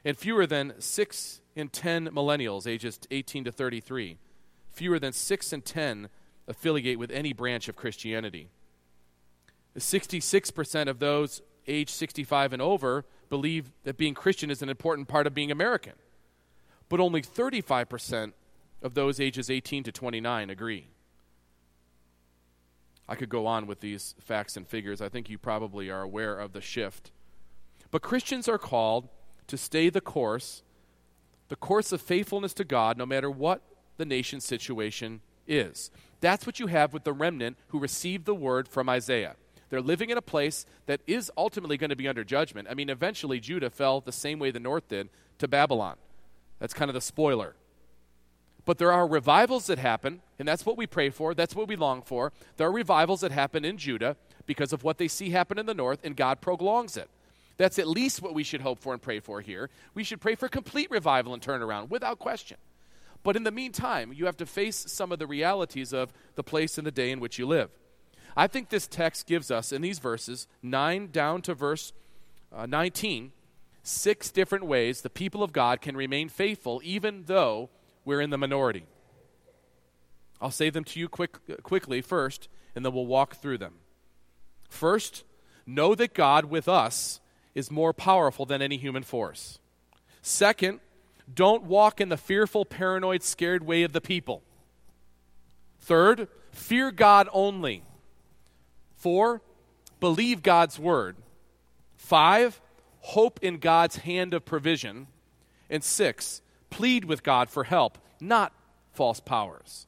[0.03, 4.16] And fewer than 6 in 10 millennials, ages 18 to 33,
[4.70, 6.09] fewer than 6 in 10
[6.51, 8.51] affiliate with any branch of Christianity.
[9.79, 15.27] 66% of those age 65 and over believe that being Christian is an important part
[15.27, 15.93] of being American.
[16.89, 18.33] But only 35%
[18.83, 20.89] of those ages 18 to 29 agree.
[23.09, 25.01] I could go on with these facts and figures.
[25.01, 27.13] I think you probably are aware of the shift.
[27.91, 29.09] But Christians are called
[29.47, 30.63] to stay the course,
[31.49, 33.63] the course of faithfulness to God, no matter what
[33.97, 35.91] the nation's situation is.
[36.21, 39.37] That's what you have with the remnant who received the word from Isaiah.
[39.71, 42.69] They're living in a place that is ultimately going to be under judgment.
[42.71, 45.97] I mean, eventually Judah fell the same way the north did to Babylon.
[46.59, 47.55] That's kind of the spoiler.
[48.65, 51.77] But there are revivals that happen, and that's what we pray for, that's what we
[51.77, 52.33] long for.
[52.57, 55.75] There are revivals that happen in Judah because of what they see happen in the
[55.75, 57.09] north, and God prolongs it.
[57.57, 59.71] That's at least what we should hope for and pray for here.
[59.95, 62.59] We should pray for complete revival and turnaround, without question.
[63.23, 66.79] But in the meantime, you have to face some of the realities of the place
[66.79, 67.71] and the day in which you live.
[68.37, 71.93] I think this text gives us, in these verses, 9 down to verse
[72.53, 73.33] uh, 19,
[73.83, 77.71] six different ways the people of God can remain faithful even though
[78.05, 78.85] we're in the minority.
[80.41, 83.75] I'll say them to you quick, quickly first, and then we'll walk through them.
[84.69, 85.25] First,
[85.67, 87.21] know that God with us
[87.55, 89.59] is more powerful than any human force.
[90.23, 90.81] Second,
[91.35, 94.43] don't walk in the fearful, paranoid, scared way of the people.
[95.81, 97.83] Third, fear God only.
[98.97, 99.43] Four,
[99.99, 101.16] believe God's word.
[101.97, 102.61] Five,
[103.01, 105.07] hope in God's hand of provision.
[105.69, 108.53] And six, plead with God for help, not
[108.93, 109.87] false powers.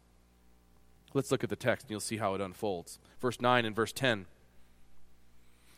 [1.15, 2.99] Let's look at the text and you'll see how it unfolds.
[3.21, 4.27] Verse 9 and verse 10.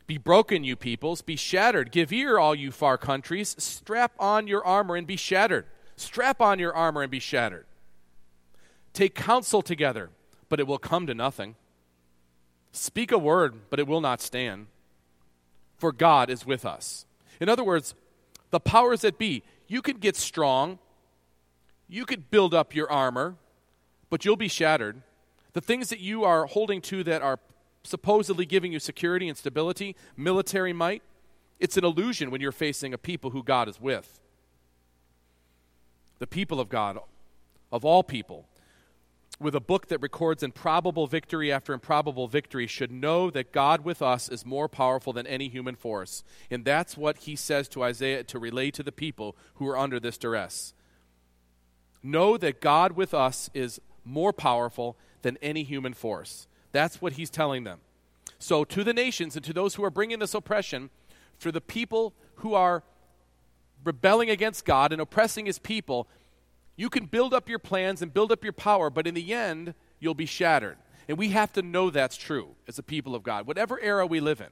[0.06, 1.22] Be broken, you peoples.
[1.22, 1.90] Be shattered.
[1.90, 3.54] Give ear, all you far countries.
[3.58, 5.66] Strap on your armor and be shattered.
[5.96, 7.66] Strap on your armor and be shattered.
[8.92, 10.10] Take counsel together,
[10.48, 11.56] but it will come to nothing.
[12.72, 14.66] Speak a word, but it will not stand.
[15.78, 17.06] For God is with us.
[17.40, 17.94] In other words,
[18.50, 20.78] the powers that be, you could get strong,
[21.88, 23.36] you could build up your armor,
[24.10, 25.02] but you'll be shattered.
[25.54, 27.38] The things that you are holding to that are
[27.84, 31.02] supposedly giving you security and stability, military might,
[31.60, 34.20] it's an illusion when you're facing a people who God is with.
[36.18, 36.98] The people of God,
[37.70, 38.46] of all people,
[39.40, 44.00] with a book that records improbable victory after improbable victory, should know that God with
[44.00, 46.22] us is more powerful than any human force.
[46.50, 49.98] And that's what he says to Isaiah to relay to the people who are under
[49.98, 50.72] this duress.
[52.02, 56.46] Know that God with us is more powerful than any human force.
[56.74, 57.78] That's what he's telling them.
[58.40, 60.90] So, to the nations and to those who are bringing this oppression,
[61.38, 62.82] for the people who are
[63.84, 66.08] rebelling against God and oppressing his people,
[66.74, 69.74] you can build up your plans and build up your power, but in the end,
[70.00, 70.76] you'll be shattered.
[71.06, 74.18] And we have to know that's true as a people of God, whatever era we
[74.18, 74.50] live in,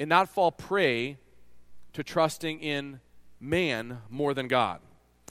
[0.00, 1.18] and not fall prey
[1.92, 2.98] to trusting in
[3.38, 4.80] man more than God.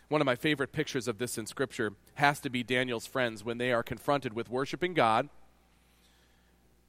[0.09, 3.57] One of my favorite pictures of this in Scripture has to be Daniel's friends when
[3.57, 5.27] they are confronted with worshiping God.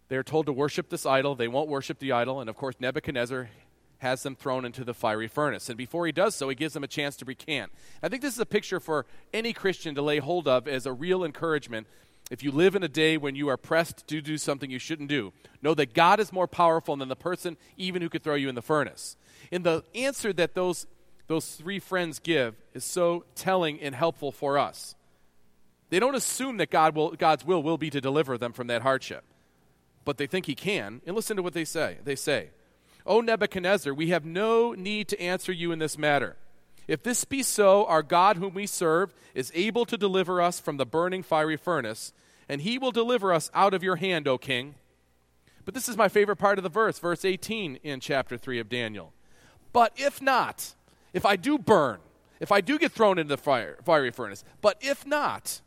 [0.09, 1.35] They're told to worship this idol.
[1.35, 2.41] They won't worship the idol.
[2.41, 3.51] And of course, Nebuchadnezzar
[3.99, 5.69] has them thrown into the fiery furnace.
[5.69, 7.73] And before he does so, he gives them a chance to recant.
[8.03, 9.05] I think this is a picture for
[9.35, 11.89] any Christian to lay hold of as a real encouragement.
[12.31, 15.09] If you live in a day when you are pressed to do something you shouldn't
[15.09, 18.49] do, know that God is more powerful than the person even who could throw you
[18.49, 19.17] in the furnace.
[19.51, 20.87] In the answer that those
[21.29, 24.97] those three friends give is so telling and helpful for us.
[25.91, 28.83] They don't assume that God will, God's will will be to deliver them from that
[28.83, 29.25] hardship,
[30.05, 31.01] but they think He can.
[31.07, 31.99] And listen to what they say.
[32.05, 32.49] They say,
[33.07, 36.37] O Nebuchadnezzar, we have no need to answer you in this matter.
[36.87, 40.79] If this be so, our God, whom we serve, is able to deliver us from
[40.79, 42.13] the burning fiery furnace,
[42.49, 44.75] and he will deliver us out of your hand, O king.
[45.67, 48.71] But this is my favorite part of the verse, verse 18 in chapter 3 of
[48.71, 49.13] Daniel.
[49.75, 50.75] But if not,
[51.13, 51.99] if I do burn,
[52.41, 55.61] if I do get thrown into the fire, fiery furnace, but if not,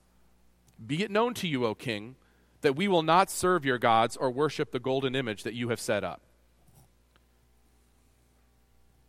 [0.86, 2.15] be it known to you, O king,
[2.62, 5.80] that we will not serve your gods or worship the golden image that you have
[5.80, 6.22] set up.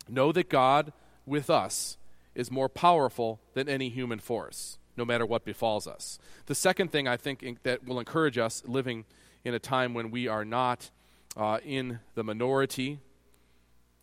[0.09, 0.93] Know that God
[1.27, 1.97] with us
[2.35, 6.19] is more powerful than any human force, no matter what befalls us.
[6.47, 9.05] The second thing I think that will encourage us living
[9.45, 10.91] in a time when we are not
[11.37, 13.01] uh, in the minority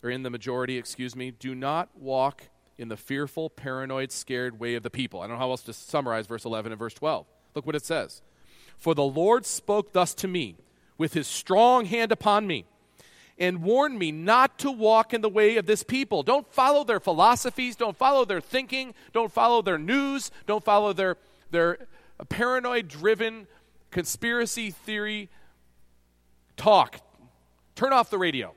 [0.04, 2.43] or in the majority, excuse me, do not walk
[2.78, 5.20] in the fearful, paranoid, scared way of the people.
[5.20, 7.26] I don't know how else to summarize verse 11 and verse 12.
[7.56, 8.22] Look what it says.
[8.78, 10.56] For the Lord spoke thus to me
[10.97, 12.66] with his strong hand upon me
[13.38, 16.24] and warned me not to walk in the way of this people.
[16.24, 21.18] Don't follow their philosophies, don't follow their thinking, don't follow their news, don't follow their,
[21.52, 21.80] their
[22.28, 23.47] paranoid driven
[23.91, 25.30] conspiracy theory
[26.58, 27.02] talk.
[27.76, 28.54] Turn off the radio.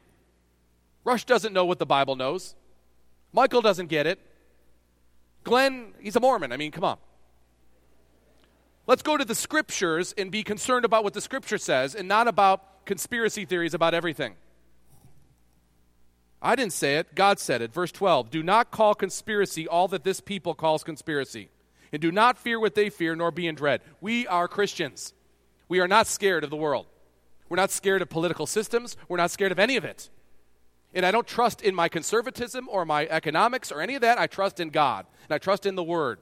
[1.04, 2.54] Rush doesn't know what the Bible knows.
[3.32, 4.18] Michael doesn't get it.
[5.44, 6.52] Glenn, he's a Mormon.
[6.52, 6.98] I mean, come on.
[8.86, 12.28] Let's go to the scriptures and be concerned about what the scripture says and not
[12.28, 14.34] about conspiracy theories about everything.
[16.40, 17.72] I didn't say it, God said it.
[17.72, 21.48] Verse 12 Do not call conspiracy all that this people calls conspiracy,
[21.92, 23.80] and do not fear what they fear, nor be in dread.
[24.00, 25.14] We are Christians.
[25.68, 26.86] We are not scared of the world.
[27.48, 28.96] We're not scared of political systems.
[29.08, 30.10] We're not scared of any of it.
[30.94, 34.18] And I don't trust in my conservatism or my economics or any of that.
[34.18, 36.18] I trust in God and I trust in the Word.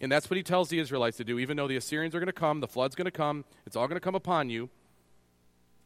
[0.00, 2.26] And that's what he tells the Israelites to do, even though the Assyrians are going
[2.26, 4.68] to come, the flood's going to come, it's all going to come upon you.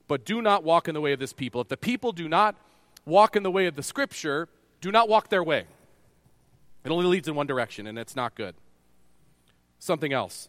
[0.09, 1.61] But do not walk in the way of this people.
[1.61, 2.57] If the people do not
[3.07, 4.49] walk in the way of the scripture,
[4.81, 5.67] do not walk their way.
[6.85, 8.57] It only leads in one direction, and it's not good.
[9.79, 10.49] Something else.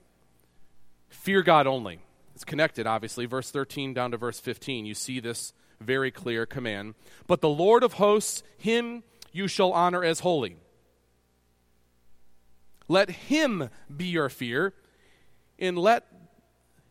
[1.10, 2.00] Fear God only.
[2.34, 3.26] It's connected, obviously.
[3.28, 4.86] Verse 13 down to verse 15.
[4.86, 6.96] You see this very clear command.
[7.28, 10.58] But the Lord of hosts, him you shall honor as holy.
[12.88, 14.74] Let him be your fear,
[15.58, 16.06] and let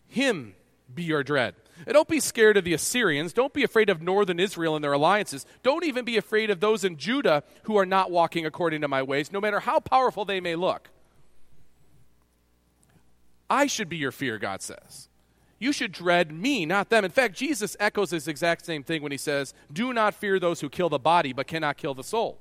[0.09, 0.55] him
[0.93, 1.55] be your dread.
[1.87, 3.33] And don't be scared of the Assyrians.
[3.33, 5.45] Don't be afraid of northern Israel and their alliances.
[5.63, 9.03] Don't even be afraid of those in Judah who are not walking according to my
[9.03, 10.89] ways, no matter how powerful they may look.
[13.51, 15.10] I should be your fear, God says.
[15.61, 17.05] You should dread me, not them.
[17.05, 20.63] In fact, Jesus echoes this exact same thing when he says, Do not fear those
[20.63, 22.39] who kill the body but cannot kill the soul.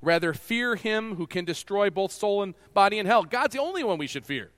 [0.00, 3.24] Rather, fear him who can destroy both soul and body in hell.
[3.24, 4.50] God's the only one we should fear.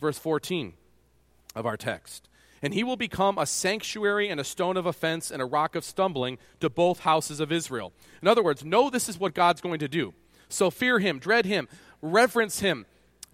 [0.00, 0.74] Verse 14
[1.56, 2.28] of our text.
[2.60, 5.84] And he will become a sanctuary and a stone of offense and a rock of
[5.84, 7.92] stumbling to both houses of Israel.
[8.20, 10.12] In other words, know this is what God's going to do.
[10.48, 11.68] So fear him, dread him,
[12.02, 12.84] reverence him,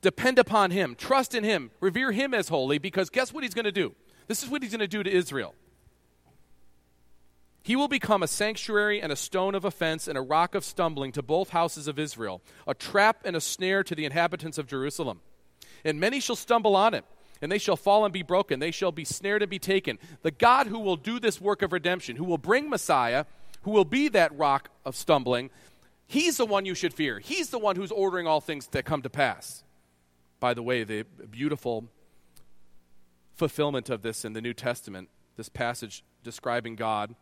[0.05, 3.65] depend upon him, trust in him, revere him as holy, because guess what he's going
[3.65, 3.95] to do?
[4.29, 5.55] This is what he's going to do to Israel.
[7.63, 11.13] He will become a sanctuary and a stone of offense and a rock of stumbling
[11.13, 15.21] to both houses of Israel, a trap and a snare to the inhabitants of Jerusalem.
[15.83, 17.07] And many shall stumble on it,
[17.41, 18.61] and they shall fall and be broken.
[18.61, 19.99] They shall be snared and be taken.
[20.21, 23.25] The God who will do this work of redemption, who will bring Messiah,
[23.63, 25.49] who will be that rock of stumbling,
[26.07, 27.19] he's the one you should fear.
[27.19, 29.64] He's the one who's ordering all things that come to pass.
[30.41, 31.89] By the way, the beautiful
[33.35, 37.15] fulfillment of this in the New Testament, this passage describing God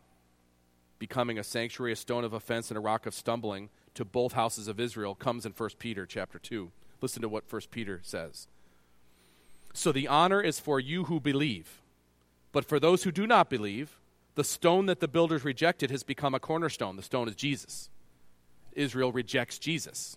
[1.02, 4.68] becoming a sanctuary, a stone of offense, and a rock of stumbling to both houses
[4.68, 6.70] of Israel comes in 1 Peter chapter 2.
[7.00, 8.46] Listen to what 1 Peter says.
[9.74, 11.82] So the honor is for you who believe.
[12.52, 13.98] But for those who do not believe,
[14.36, 16.94] the stone that the builders rejected has become a cornerstone.
[16.94, 17.90] The stone is Jesus.
[18.74, 20.16] Israel rejects Jesus.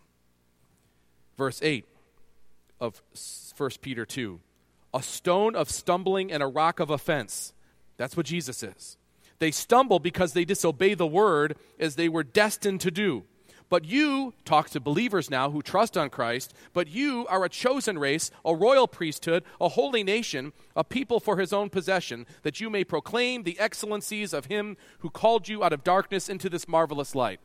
[1.35, 1.83] Verse 8
[2.79, 3.01] of
[3.57, 4.39] 1 Peter 2
[4.93, 7.53] a stone of stumbling and a rock of offense.
[7.97, 8.97] That's what Jesus is.
[9.39, 13.25] They stumble because they disobey the word as they were destined to do.
[13.67, 17.97] But you, talk to believers now who trust on Christ, but you are a chosen
[17.97, 22.69] race, a royal priesthood, a holy nation, a people for his own possession, that you
[22.69, 27.15] may proclaim the excellencies of him who called you out of darkness into this marvelous
[27.15, 27.39] light.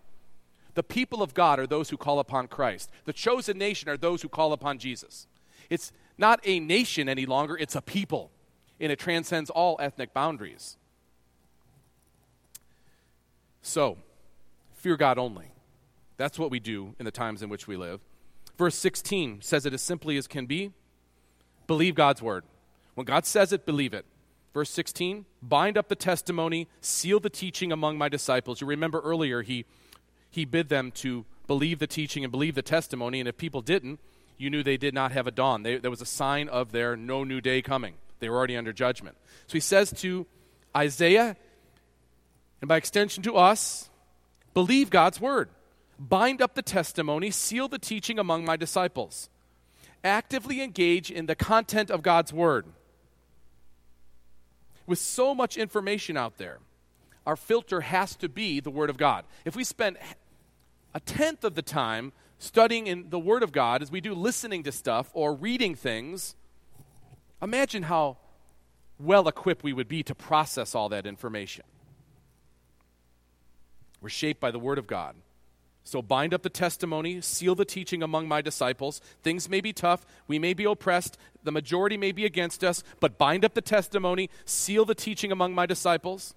[0.75, 2.91] The people of God are those who call upon Christ.
[3.05, 5.27] The chosen nation are those who call upon Jesus.
[5.69, 8.31] It's not a nation any longer, it's a people,
[8.79, 10.77] and it transcends all ethnic boundaries.
[13.63, 13.99] So,
[14.75, 15.53] fear God only.
[16.17, 18.01] That's what we do in the times in which we live.
[18.59, 20.73] Verse 16 says it as simply as can be
[21.67, 22.45] believe God's word.
[22.95, 24.05] When God says it, believe it.
[24.53, 28.61] Verse 16 bind up the testimony, seal the teaching among my disciples.
[28.61, 29.65] You remember earlier, he,
[30.31, 34.01] he bid them to believe the teaching and believe the testimony, and if people didn't,
[34.39, 35.63] you knew they did not have a dawn.
[35.63, 37.95] They, there was a sign of their no new day coming.
[38.21, 39.17] They were already under judgment.
[39.49, 40.27] So he says to
[40.77, 41.37] Isaiah,
[42.61, 43.91] and by extension to us,
[44.55, 45.49] believe God's word.
[45.99, 49.29] Bind up the testimony, seal the teaching among my disciples.
[50.03, 52.67] Actively engage in the content of God's word.
[54.87, 56.59] With so much information out there,
[57.27, 59.25] our filter has to be the word of God.
[59.45, 59.99] If we spend
[60.95, 64.63] a tenth of the time studying in the word of God as we do listening
[64.65, 66.35] to stuff or reading things,
[67.43, 68.17] imagine how
[68.99, 71.65] well equipped we would be to process all that information.
[74.01, 75.17] We're shaped by the Word of God.
[75.83, 79.01] So bind up the testimony, seal the teaching among my disciples.
[79.23, 83.19] Things may be tough, we may be oppressed, the majority may be against us, but
[83.19, 86.35] bind up the testimony, seal the teaching among my disciples.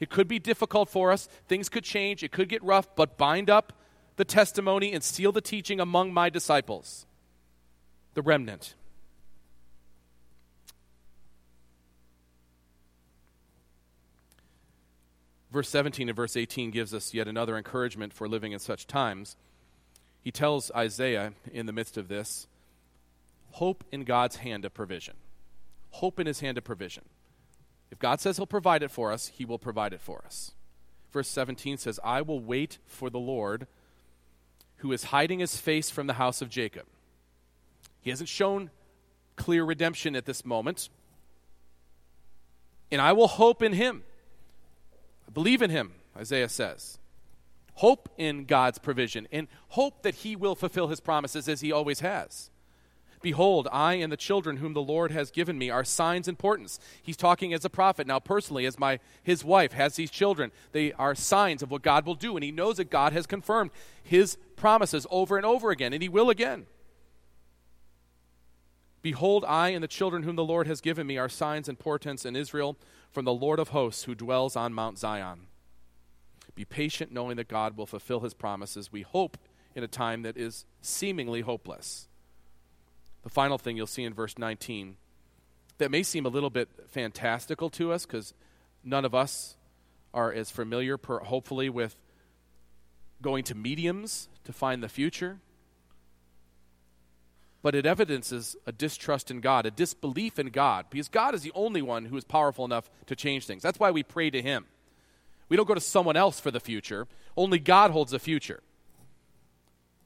[0.00, 3.48] It could be difficult for us, things could change, it could get rough, but bind
[3.48, 3.72] up
[4.16, 7.06] the testimony and seal the teaching among my disciples,
[8.14, 8.74] the remnant.
[15.52, 19.36] Verse 17 and verse 18 gives us yet another encouragement for living in such times.
[20.22, 22.46] He tells Isaiah in the midst of this
[23.52, 25.14] hope in God's hand of provision.
[25.90, 27.04] Hope in his hand of provision.
[27.92, 30.52] If God says he'll provide it for us, he will provide it for us.
[31.12, 33.66] Verse 17 says, I will wait for the Lord
[34.78, 36.86] who is hiding his face from the house of Jacob.
[38.00, 38.70] He hasn't shown
[39.36, 40.88] clear redemption at this moment.
[42.90, 44.04] And I will hope in him.
[45.28, 46.98] I Believe in him, Isaiah says.
[47.74, 52.00] Hope in God's provision and hope that he will fulfill his promises as he always
[52.00, 52.50] has.
[53.22, 56.78] Behold, I and the children whom the Lord has given me are signs and portents.
[57.02, 60.50] He's talking as a prophet now personally as my his wife has these children.
[60.72, 63.70] They are signs of what God will do and he knows that God has confirmed
[64.02, 66.66] his promises over and over again and he will again.
[69.02, 72.24] Behold, I and the children whom the Lord has given me are signs and portents
[72.24, 72.76] in Israel
[73.10, 75.46] from the Lord of hosts who dwells on Mount Zion.
[76.54, 78.92] Be patient, knowing that God will fulfill his promises.
[78.92, 79.38] We hope
[79.74, 82.08] in a time that is seemingly hopeless.
[83.22, 84.96] The final thing you'll see in verse 19
[85.78, 88.34] that may seem a little bit fantastical to us because
[88.84, 89.56] none of us
[90.14, 91.96] are as familiar, per, hopefully, with
[93.20, 95.38] going to mediums to find the future.
[97.62, 101.52] But it evidences a distrust in God, a disbelief in God, because God is the
[101.54, 103.62] only one who is powerful enough to change things.
[103.62, 104.66] That's why we pray to Him.
[105.48, 107.06] We don't go to someone else for the future,
[107.36, 108.62] only God holds the future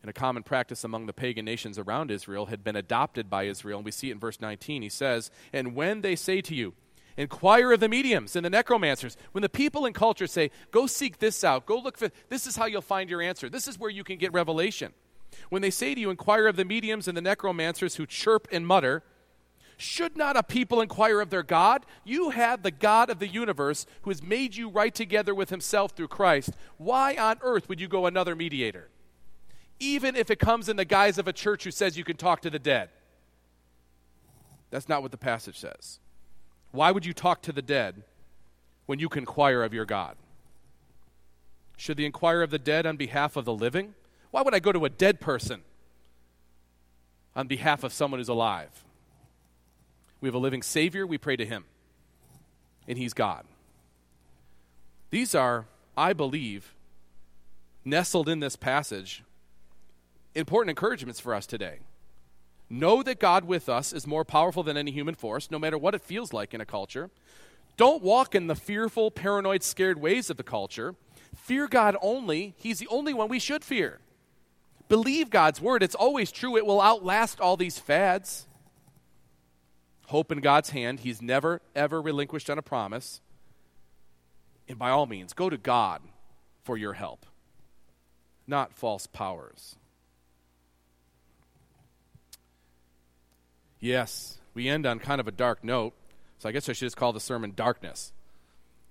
[0.07, 3.79] and a common practice among the pagan nations around Israel had been adopted by Israel.
[3.79, 4.83] And we see it in verse 19.
[4.83, 6.75] He says, And when they say to you,
[7.17, 9.17] Inquire of the mediums and the necromancers.
[9.33, 12.55] When the people in culture say, Go seek this out, go look for this is
[12.55, 13.49] how you'll find your answer.
[13.49, 14.93] This is where you can get revelation.
[15.49, 18.65] When they say to you, Inquire of the mediums and the necromancers who chirp and
[18.65, 19.03] mutter,
[19.77, 21.85] should not a people inquire of their God?
[22.05, 25.93] You have the God of the universe who has made you right together with himself
[25.93, 26.51] through Christ.
[26.77, 28.89] Why on earth would you go another mediator?
[29.79, 32.41] Even if it comes in the guise of a church who says you can talk
[32.43, 32.89] to the dead.
[34.71, 36.01] That's not what the passage says.
[36.73, 38.03] Why would you talk to the dead
[38.87, 40.17] when you can inquire of your God?
[41.77, 43.95] Should the inquire of the dead on behalf of the living?
[44.31, 45.63] Why would I go to a dead person
[47.35, 48.85] on behalf of someone who's alive?
[50.21, 51.65] We have a living Savior, we pray to Him,
[52.89, 53.45] and He's God.
[55.11, 55.67] These are,
[55.97, 56.75] I believe,
[57.85, 59.23] nestled in this passage
[60.37, 61.79] important encouragements for us today.
[62.69, 65.95] Know that God with us is more powerful than any human force, no matter what
[65.95, 67.11] it feels like in a culture.
[67.77, 70.95] Don't walk in the fearful, paranoid, scared ways of the culture.
[71.35, 72.55] Fear God only.
[72.57, 74.01] He's the only one we should fear.
[74.89, 75.83] Believe God's word.
[75.83, 76.57] It's always true.
[76.57, 78.47] It will outlast all these fads.
[80.07, 81.01] Hope in God's hand.
[81.01, 83.21] He's never, ever relinquished on a promise.
[84.69, 86.03] And by all means, go to God
[86.65, 87.27] for your help,
[88.47, 89.77] not false powers.
[93.87, 95.95] Yes, we end on kind of a dark note,
[96.39, 98.13] so I guess I should just call the sermon Darkness.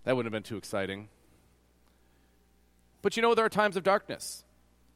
[0.06, 1.10] That wouldn't have been too exciting.
[3.02, 4.46] But you know, there are times of darkness,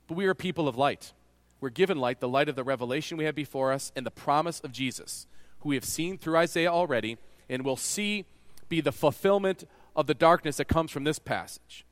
[0.07, 1.11] but we are people of light.
[1.59, 4.61] We're given light, the light of the revelation we have before us, and the promise
[4.61, 5.27] of Jesus,
[5.59, 7.17] who we have seen through Isaiah already,
[7.49, 8.23] and will see
[8.69, 9.65] be the fulfillment
[9.97, 11.85] of the darkness that comes from this passage.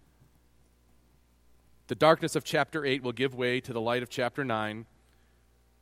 [1.87, 4.85] The darkness of chapter 8 will give way to the light of chapter 9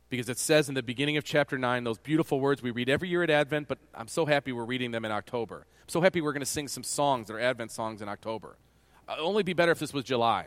[0.08, 3.08] because it says in the beginning of chapter 9 those beautiful words we read every
[3.08, 5.66] year at Advent, but I'm so happy we're reading them in October.
[5.82, 8.56] I'm so happy we're going to sing some songs that are Advent songs in October.
[9.08, 10.46] Uh, It'd only be better if this was July.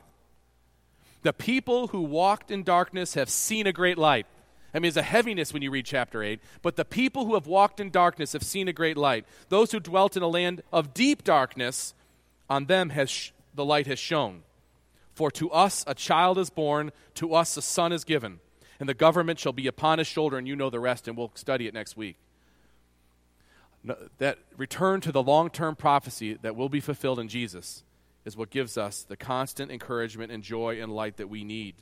[1.22, 4.26] The people who walked in darkness have seen a great light.
[4.74, 7.48] I mean, there's a heaviness when you read chapter 8, but the people who have
[7.48, 9.26] walked in darkness have seen a great light.
[9.50, 11.94] Those who dwelt in a land of deep darkness,
[12.50, 14.44] on them has sh- the light has shone.
[15.14, 18.40] For to us a child is born, to us a son is given
[18.80, 21.32] and the government shall be upon his shoulder, and you know the rest, and we'll
[21.36, 22.18] study it next week.
[24.18, 27.84] that return to the long term prophecy that will be fulfilled in Jesus
[28.26, 31.76] is what gives us the constant encouragement and joy and light that we need.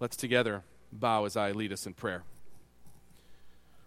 [0.00, 0.62] Let's together
[0.92, 2.22] bow as I lead us in prayer.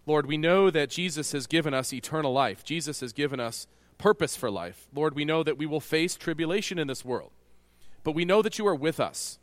[0.06, 2.64] Lord, we know that Jesus has given us eternal life.
[2.64, 3.68] Jesus has given us
[3.98, 4.88] purpose for life.
[4.94, 7.32] Lord, we know that we will face tribulation in this world,
[8.04, 9.38] but we know that you are with us.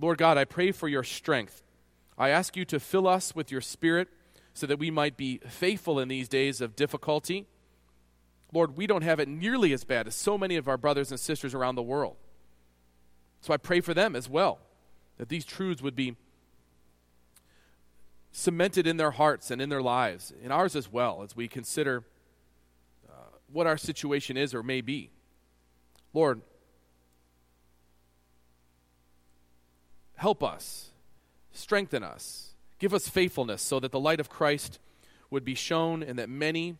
[0.00, 1.62] Lord God, I pray for your strength.
[2.16, 4.08] I ask you to fill us with your spirit
[4.54, 7.46] so that we might be faithful in these days of difficulty.
[8.52, 11.20] Lord, we don't have it nearly as bad as so many of our brothers and
[11.20, 12.16] sisters around the world.
[13.42, 14.58] So I pray for them as well,
[15.18, 16.16] that these truths would be
[18.32, 22.04] cemented in their hearts and in their lives, in ours as well, as we consider
[23.08, 23.12] uh,
[23.52, 25.10] what our situation is or may be.
[26.12, 26.42] Lord,
[30.20, 30.90] Help us,
[31.50, 34.78] strengthen us, give us faithfulness so that the light of Christ
[35.30, 36.76] would be shown and that many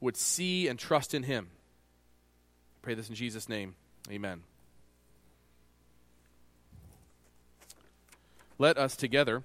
[0.00, 1.48] would see and trust in him.
[1.50, 3.74] I pray this in Jesus' name.
[4.10, 4.40] Amen.
[8.56, 9.42] Let us together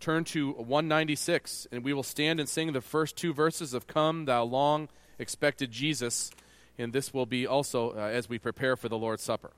[0.00, 4.24] turn to 196, and we will stand and sing the first two verses of Come,
[4.24, 4.88] Thou Long
[5.20, 6.32] Expected Jesus.
[6.78, 9.52] And this will be also uh, as we prepare for the Lord's Supper.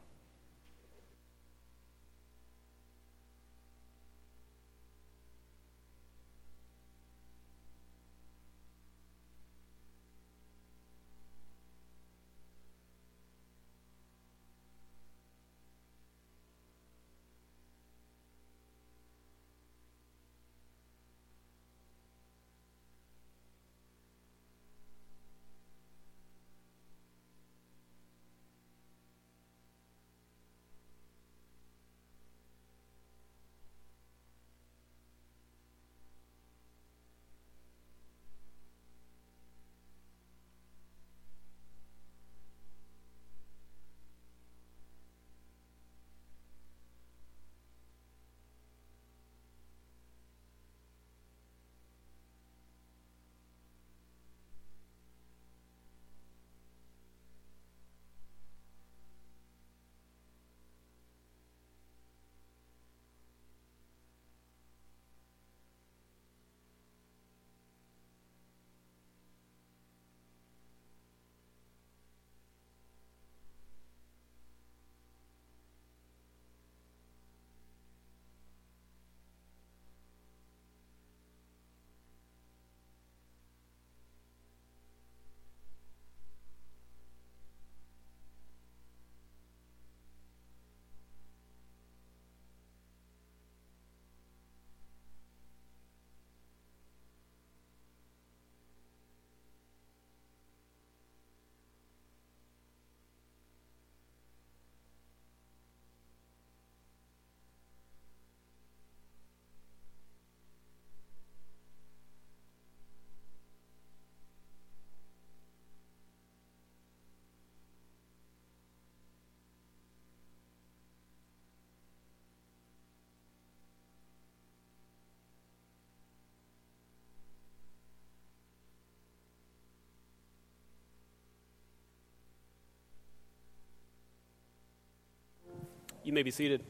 [136.08, 136.64] You may be seated.